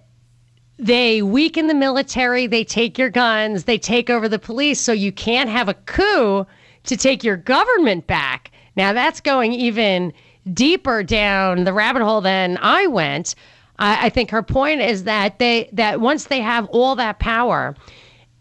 they 0.77 1.21
weaken 1.21 1.67
the 1.67 1.75
military, 1.75 2.47
they 2.47 2.63
take 2.63 2.97
your 2.97 3.09
guns, 3.09 3.65
they 3.65 3.77
take 3.77 4.09
over 4.09 4.29
the 4.29 4.39
police, 4.39 4.79
so 4.79 4.93
you 4.93 5.11
can't 5.11 5.49
have 5.49 5.67
a 5.67 5.73
coup 5.73 6.47
to 6.85 6.95
take 6.95 7.25
your 7.25 7.35
government 7.35 8.07
back. 8.07 8.51
Now 8.77 8.93
that's 8.93 9.19
going 9.19 9.51
even 9.51 10.13
deeper 10.53 11.03
down 11.03 11.63
the 11.63 11.73
rabbit 11.73 12.01
hole 12.01 12.21
than 12.21 12.57
I 12.61 12.87
went. 12.87 13.35
I, 13.79 14.07
I 14.07 14.09
think 14.09 14.29
her 14.31 14.43
point 14.43 14.81
is 14.81 15.03
that 15.03 15.39
they 15.39 15.69
that 15.73 15.99
once 16.01 16.25
they 16.25 16.41
have 16.41 16.65
all 16.67 16.95
that 16.95 17.19
power, 17.19 17.75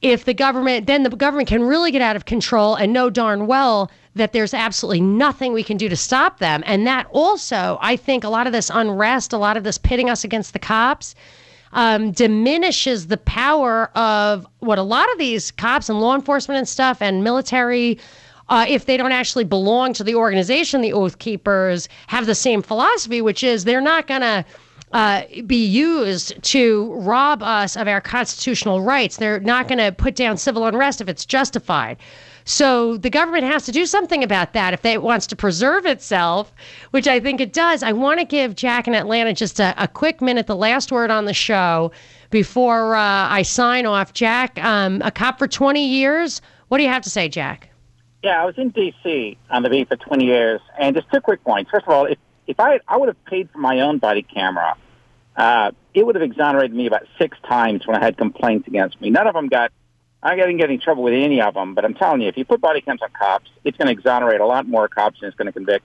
if 0.03 0.25
the 0.25 0.35
government 0.35 0.87
then 0.87 1.03
the 1.03 1.11
government 1.11 1.49
can 1.49 1.63
really 1.63 1.91
get 1.91 2.03
out 2.03 2.17
of 2.17 2.25
control 2.25 2.75
and 2.75 2.93
know 2.93 3.11
darn 3.11 3.47
well 3.47 3.91
that 4.15 4.33
there's 4.33 4.55
absolutely 4.55 5.01
nothing 5.01 5.53
we 5.53 5.65
can 5.65 5.77
do 5.77 5.89
to 5.89 5.97
stop 5.97 6.39
them. 6.39 6.63
And 6.67 6.87
that 6.87 7.07
also, 7.11 7.79
I 7.81 7.97
think 7.97 8.23
a 8.23 8.29
lot 8.29 8.47
of 8.47 8.53
this 8.53 8.71
unrest, 8.73 9.33
a 9.33 9.39
lot 9.39 9.57
of 9.57 9.65
this 9.65 9.77
pitting 9.77 10.09
us 10.09 10.23
against 10.23 10.53
the 10.53 10.61
cops, 10.61 11.15
um, 11.73 12.13
diminishes 12.13 13.09
the 13.09 13.17
power 13.17 13.87
of 13.97 14.47
what 14.61 14.79
a 14.79 14.83
lot 14.83 15.11
of 15.13 15.19
these 15.19 15.51
cops 15.51 15.89
and 15.89 16.01
law 16.01 16.15
enforcement 16.15 16.59
and 16.59 16.69
stuff 16.69 17.03
and 17.03 17.25
military. 17.25 17.99
Uh, 18.49 18.67
if 18.69 18.87
they 18.87 18.97
don't 18.97 19.13
actually 19.13 19.45
belong 19.45 19.93
to 19.95 20.05
the 20.05 20.15
organization, 20.15 20.81
the 20.81 20.93
Oath 20.93 21.19
Keepers 21.19 21.89
have 22.09 22.27
the 22.27 22.35
same 22.35 22.63
philosophy, 22.63 23.23
which 23.23 23.43
is 23.43 23.65
they're 23.65 23.81
not 23.81 24.07
going 24.07 24.21
to 24.21 24.45
uh, 24.93 25.25
be 25.47 25.65
used 25.65 26.41
to 26.43 26.93
rob 26.95 27.43
us 27.43 27.77
of 27.77 27.89
our 27.89 28.01
constitutional 28.01 28.81
rights. 28.81 29.17
They're 29.17 29.41
not 29.41 29.67
going 29.67 29.79
to 29.79 29.91
put 29.91 30.15
down 30.15 30.37
civil 30.37 30.67
unrest 30.67 31.01
if 31.01 31.09
it's 31.09 31.27
justified. 31.27 31.97
So 32.45 32.99
the 32.99 33.11
government 33.11 33.45
has 33.45 33.65
to 33.65 33.73
do 33.73 33.87
something 33.87 34.23
about 34.23 34.53
that 34.53 34.73
if 34.73 34.85
it 34.85 35.03
wants 35.03 35.27
to 35.29 35.37
preserve 35.37 35.87
itself, 35.87 36.53
which 36.93 37.09
I 37.09 37.19
think 37.19 37.41
it 37.41 37.53
does. 37.53 37.83
I 37.83 37.93
want 37.93 38.21
to 38.21 38.27
give 38.27 38.55
Jack 38.55 38.87
in 38.87 38.95
Atlanta 38.95 39.33
just 39.33 39.59
a, 39.59 39.75
a 39.83 39.89
quick 39.89 40.21
minute, 40.21 40.47
the 40.47 40.55
last 40.55 40.93
word 40.93 41.11
on 41.11 41.25
the 41.25 41.35
show 41.35 41.91
before 42.31 42.95
uh, 42.95 43.29
I 43.29 43.43
sign 43.43 43.87
off. 43.87 44.13
Jack, 44.13 44.63
um, 44.63 45.03
a 45.03 45.11
cop 45.11 45.39
for 45.39 45.49
20 45.49 45.85
years. 45.85 46.41
What 46.69 46.79
do 46.79 46.85
you 46.85 46.91
have 46.91 47.03
to 47.03 47.11
say, 47.11 47.29
Jack? 47.29 47.71
Yeah, 48.25 48.41
I 48.41 48.47
was 48.47 48.57
in 48.57 48.71
D.C. 48.71 49.37
on 49.51 49.63
the 49.63 49.69
beat 49.69 49.87
for 49.87 49.97
20 49.97 50.25
years, 50.25 50.63
and 50.79 50.97
just 50.97 51.13
two 51.13 51.21
quick 51.21 51.45
points. 51.45 51.71
First 51.71 51.87
of 51.87 51.93
all, 51.93 52.07
if 52.07 52.17
if 52.47 52.59
I 52.59 52.81
I 52.89 52.97
would 52.97 53.09
have 53.09 53.23
paid 53.27 53.51
for 53.51 53.59
my 53.59 53.81
own 53.81 53.99
body 53.99 54.23
camera, 54.23 54.79
uh, 55.37 55.73
it 55.93 56.07
would 56.07 56.15
have 56.15 56.23
exonerated 56.23 56.75
me 56.75 56.87
about 56.87 57.03
six 57.19 57.37
times 57.47 57.87
when 57.87 57.97
I 57.97 58.03
had 58.03 58.17
complaints 58.17 58.67
against 58.67 58.99
me. 58.99 59.11
None 59.11 59.27
of 59.27 59.35
them 59.35 59.49
got 59.49 59.73
I 60.23 60.37
didn't 60.37 60.57
get 60.57 60.71
in 60.71 60.81
trouble 60.81 61.03
with 61.03 61.13
any 61.13 61.43
of 61.43 61.53
them, 61.53 61.75
but 61.75 61.85
I'm 61.85 61.93
telling 61.93 62.23
you, 62.23 62.29
if 62.29 62.39
you 62.39 62.47
put 62.47 62.63
body 62.63 62.81
cams 62.81 63.03
on 63.03 63.11
cops, 63.11 63.51
it's 63.63 63.77
going 63.77 63.89
to 63.89 63.93
exonerate 63.93 64.41
a 64.41 64.47
lot 64.47 64.67
more 64.67 64.89
cops 64.89 65.21
and 65.21 65.29
it's 65.29 65.37
going 65.37 65.47
to 65.47 65.53
convict. 65.53 65.85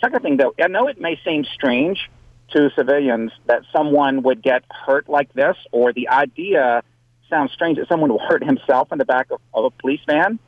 Second 0.00 0.22
thing, 0.22 0.38
though, 0.38 0.54
I 0.58 0.68
know 0.68 0.88
it 0.88 0.98
may 0.98 1.20
seem 1.22 1.44
strange 1.44 2.10
to 2.52 2.70
civilians 2.74 3.30
that 3.44 3.60
someone 3.76 4.22
would 4.22 4.42
get 4.42 4.64
hurt 4.70 5.06
like 5.10 5.34
this, 5.34 5.56
or 5.70 5.92
the 5.92 6.08
idea 6.08 6.82
sounds 7.28 7.52
strange 7.52 7.76
that 7.76 7.88
someone 7.88 8.10
will 8.10 8.26
hurt 8.26 8.42
himself 8.42 8.90
in 8.90 8.96
the 8.96 9.04
back 9.04 9.30
of, 9.30 9.40
of 9.52 9.66
a 9.66 9.70
police 9.70 10.00
van. 10.06 10.38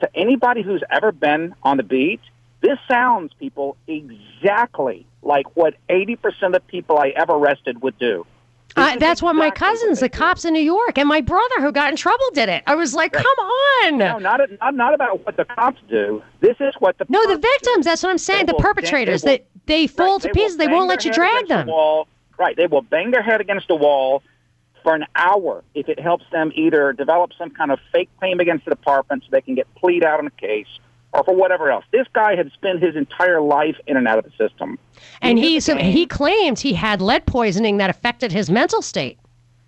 To 0.00 0.08
anybody 0.16 0.62
who's 0.62 0.82
ever 0.90 1.12
been 1.12 1.54
on 1.62 1.76
the 1.76 1.82
beat, 1.82 2.20
this 2.60 2.78
sounds, 2.88 3.32
people, 3.38 3.76
exactly 3.86 5.06
like 5.22 5.56
what 5.56 5.74
80% 5.88 6.54
of 6.54 6.66
people 6.66 6.98
I 6.98 7.08
ever 7.10 7.32
arrested 7.34 7.82
would 7.82 7.98
do. 7.98 8.24
Uh, 8.76 8.96
that's 8.96 9.20
what 9.20 9.34
my 9.34 9.50
cousins, 9.50 9.98
the 9.98 10.08
cops 10.08 10.44
in 10.44 10.52
New 10.52 10.60
York, 10.60 10.98
and 10.98 11.08
my 11.08 11.20
brother 11.20 11.60
who 11.60 11.72
got 11.72 11.90
in 11.90 11.96
trouble 11.96 12.24
did 12.32 12.48
it. 12.48 12.62
I 12.66 12.76
was 12.76 12.94
like, 12.94 13.12
Right. 13.14 13.24
come 13.24 13.46
on. 13.46 13.98
No, 13.98 14.18
not, 14.18 14.40
not 14.60 14.74
not 14.74 14.94
about 14.94 15.24
what 15.26 15.36
the 15.36 15.44
cops 15.46 15.80
do. 15.88 16.22
This 16.40 16.56
is 16.60 16.74
what 16.78 16.96
the 16.98 17.06
No, 17.08 17.26
the 17.26 17.38
victims. 17.38 17.86
That's 17.86 18.02
what 18.04 18.10
I'm 18.10 18.18
saying. 18.18 18.46
The 18.46 18.54
perpetrators. 18.54 19.22
they 19.22 19.30
will- 19.30 19.36
That 19.38 19.46
they, 19.66 19.86
fall 19.88 20.12
Right, 20.12 20.22
to 20.22 20.28
will 20.28 20.34
pieces. 20.34 20.56
They 20.58 20.68
won't 20.68 20.88
let 20.88 21.04
you 21.04 21.12
drag 21.12 21.32
against 21.32 21.48
the 21.48 21.54
them. 21.56 21.66
wall. 21.68 22.06
Right. 22.38 22.56
They 22.56 22.66
will 22.68 22.82
bang 22.82 23.10
their 23.10 23.22
head 23.22 23.40
against 23.40 23.66
the 23.66 23.74
wall 23.74 24.22
for 24.88 24.94
an 24.94 25.04
hour 25.16 25.62
if 25.74 25.86
it 25.86 26.00
helps 26.00 26.24
them 26.32 26.50
either 26.54 26.94
develop 26.94 27.30
some 27.36 27.50
kind 27.50 27.70
of 27.70 27.78
fake 27.92 28.08
claim 28.18 28.40
against 28.40 28.64
the 28.64 28.70
department 28.70 29.22
so 29.22 29.28
they 29.30 29.42
can 29.42 29.54
get 29.54 29.66
plead 29.74 30.02
out 30.02 30.18
on 30.18 30.26
a 30.26 30.30
case 30.30 30.66
or 31.12 31.22
for 31.24 31.34
whatever 31.34 31.70
else. 31.70 31.84
This 31.92 32.06
guy 32.14 32.34
had 32.36 32.50
spent 32.52 32.82
his 32.82 32.96
entire 32.96 33.42
life 33.42 33.76
in 33.86 33.98
and 33.98 34.08
out 34.08 34.16
of 34.16 34.24
the 34.24 34.30
system. 34.30 34.78
And 35.20 35.38
he 35.38 35.60
so 35.60 35.76
he 35.76 36.06
claimed 36.06 36.58
he 36.58 36.72
had 36.72 37.02
lead 37.02 37.26
poisoning 37.26 37.76
that 37.76 37.90
affected 37.90 38.32
his 38.32 38.48
mental 38.48 38.80
state. 38.80 39.18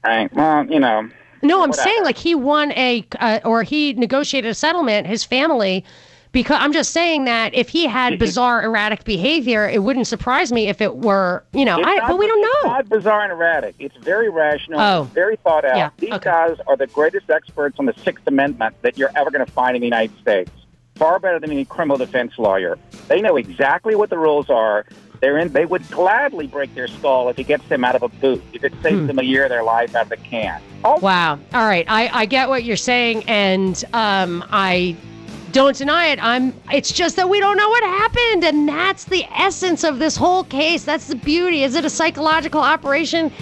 Right. 0.03 0.33
Well, 0.33 0.65
you 0.73 0.81
know. 0.81 1.11
No, 1.43 1.63
I'm 1.63 1.69
Whatever. 1.69 1.89
saying 1.89 2.03
like 2.03 2.17
he 2.17 2.35
won 2.35 2.73
a 2.73 3.07
uh, 3.19 3.41
or 3.45 3.63
he 3.63 3.93
negotiated 3.93 4.51
a 4.51 4.55
settlement. 4.55 5.07
His 5.07 5.23
family. 5.23 5.85
Because 6.33 6.59
I'm 6.61 6.73
just 6.73 6.93
saying 6.93 7.25
that 7.25 7.55
if 7.55 7.69
he 7.69 7.87
had 7.87 8.19
bizarre, 8.19 8.63
erratic 8.63 9.03
behavior, 9.03 9.69
it 9.69 9.83
wouldn't 9.83 10.07
surprise 10.07 10.53
me 10.53 10.69
if 10.69 10.81
it 10.81 10.97
were, 10.99 11.43
you 11.53 11.65
know. 11.65 11.77
I, 11.83 11.97
not- 11.97 12.09
but 12.09 12.19
we 12.19 12.27
don't 12.29 12.39
It's 12.45 12.65
know. 12.65 12.71
not 12.71 12.89
bizarre 12.89 13.23
and 13.25 13.33
erratic. 13.33 13.75
It's 13.81 13.97
very 13.97 14.29
rational. 14.29 14.79
Oh. 14.81 15.03
It's 15.05 15.13
very 15.13 15.37
thought 15.37 15.65
out. 15.65 15.77
Yeah, 15.77 15.91
These 15.99 16.13
okay. 16.13 16.31
guys 16.31 16.57
are 16.69 16.77
the 16.77 16.87
greatest 16.87 17.29
experts 17.31 17.81
on 17.81 17.87
the 17.87 17.95
Sixth 18.05 18.25
Amendment 18.29 18.77
that 18.83 18.97
you're 18.97 19.11
ever 19.17 19.31
going 19.33 19.45
to 19.45 19.51
find 19.51 19.75
in 19.75 19.81
the 19.81 19.87
United 19.89 20.17
States. 20.21 20.51
Far 20.95 21.19
better 21.19 21.41
than 21.41 21.51
any 21.51 21.65
criminal 21.65 21.97
defense 21.97 22.39
lawyer. 22.39 22.79
They 23.09 23.21
know 23.21 23.37
exactly 23.37 23.97
what 23.97 24.11
the 24.11 24.19
rules 24.19 24.51
are. 24.51 24.85
They're 25.21 25.37
in. 25.39 25.53
They 25.53 25.67
would 25.67 25.89
gladly 25.91 26.47
break 26.47 26.75
their 26.75 26.87
skull 26.89 27.29
if 27.29 27.39
it 27.39 27.45
gets 27.45 27.67
them 27.69 27.85
out 27.85 27.95
of 27.97 28.03
a 28.03 28.09
boot. 28.09 28.43
If 28.53 28.63
it 28.65 28.73
saves 28.83 29.01
Hmm. 29.01 29.07
them 29.07 29.19
a 29.19 29.23
year 29.23 29.43
of 29.45 29.49
their 29.51 29.63
life 29.65 29.95
out 29.97 30.05
of 30.05 30.09
the 30.11 30.17
can. 30.19 30.63
Oh, 30.85 30.99
Wow. 31.01 31.39
All 31.55 31.67
right. 31.67 31.85
I, 31.89 32.09
I 32.21 32.27
get 32.27 32.49
what 32.49 32.65
you're 32.65 32.77
saying, 32.77 33.25
and 33.29 33.83
um, 33.93 34.45
I 34.51 34.97
don't 35.53 35.77
deny 35.77 36.07
it. 36.07 36.23
I'm. 36.23 36.55
It's 36.73 36.93
just 36.93 37.17
that 37.17 37.29
we 37.29 37.41
don't 37.41 37.57
know 37.57 37.69
what 37.69 37.83
happened, 37.83 38.45
and 38.45 38.69
that's 38.69 39.05
the 39.05 39.25
essence 39.37 39.85
of 39.85 39.99
this 39.99 40.17
whole 40.17 40.45
case. 40.45 40.85
That's 40.85 41.07
the 41.07 41.17
beauty. 41.17 41.65
Is 41.65 41.75
it 41.75 41.85
a 41.85 41.91
psychological 41.91 42.61
operation? 42.61 43.33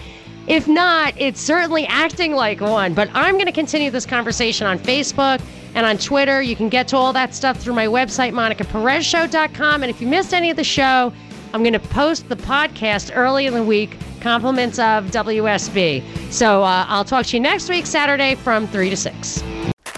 If 0.47 0.66
not, 0.66 1.12
it's 1.18 1.40
certainly 1.40 1.87
acting 1.87 2.35
like 2.35 2.61
one. 2.61 2.94
But 2.94 3.11
I'm 3.12 3.35
going 3.35 3.47
to 3.47 3.53
continue 3.53 3.90
this 3.90 4.07
conversation 4.07 4.66
on 4.66 4.79
Facebook 4.79 5.42
and 5.75 5.85
on 5.85 5.99
Twitter. 5.99 6.40
You 6.40 6.57
can 6.57 6.71
get 6.71 6.88
to 6.88 6.97
all 6.97 7.12
that 7.12 7.35
stuff 7.35 7.59
through 7.59 7.75
my 7.75 7.87
website, 7.87 8.33
monicaperezshow.com. 8.33 9.83
And 9.83 9.90
if 9.90 10.01
you 10.01 10.07
missed 10.07 10.33
any 10.33 10.51
of 10.51 10.57
the 10.57 10.64
show, 10.64 11.12
I'm 11.53 11.62
going 11.62 11.75
to 11.75 11.79
post 11.79 12.29
the 12.29 12.37
podcast 12.37 13.11
early 13.14 13.47
in 13.47 13.53
the 13.53 13.62
week, 13.62 13.97
compliments 14.21 14.79
of 14.79 15.07
WSB. 15.07 16.03
So 16.33 16.62
uh, 16.62 16.87
I'll 16.88 17.05
talk 17.05 17.27
to 17.27 17.37
you 17.37 17.40
next 17.40 17.68
week, 17.68 17.85
Saturday 17.85 18.35
from 18.35 18.66
3 18.68 18.90
to 18.90 18.97
6. 18.97 19.42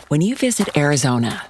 When 0.09 0.21
you 0.21 0.35
visit 0.35 0.77
Arizona, 0.77 1.50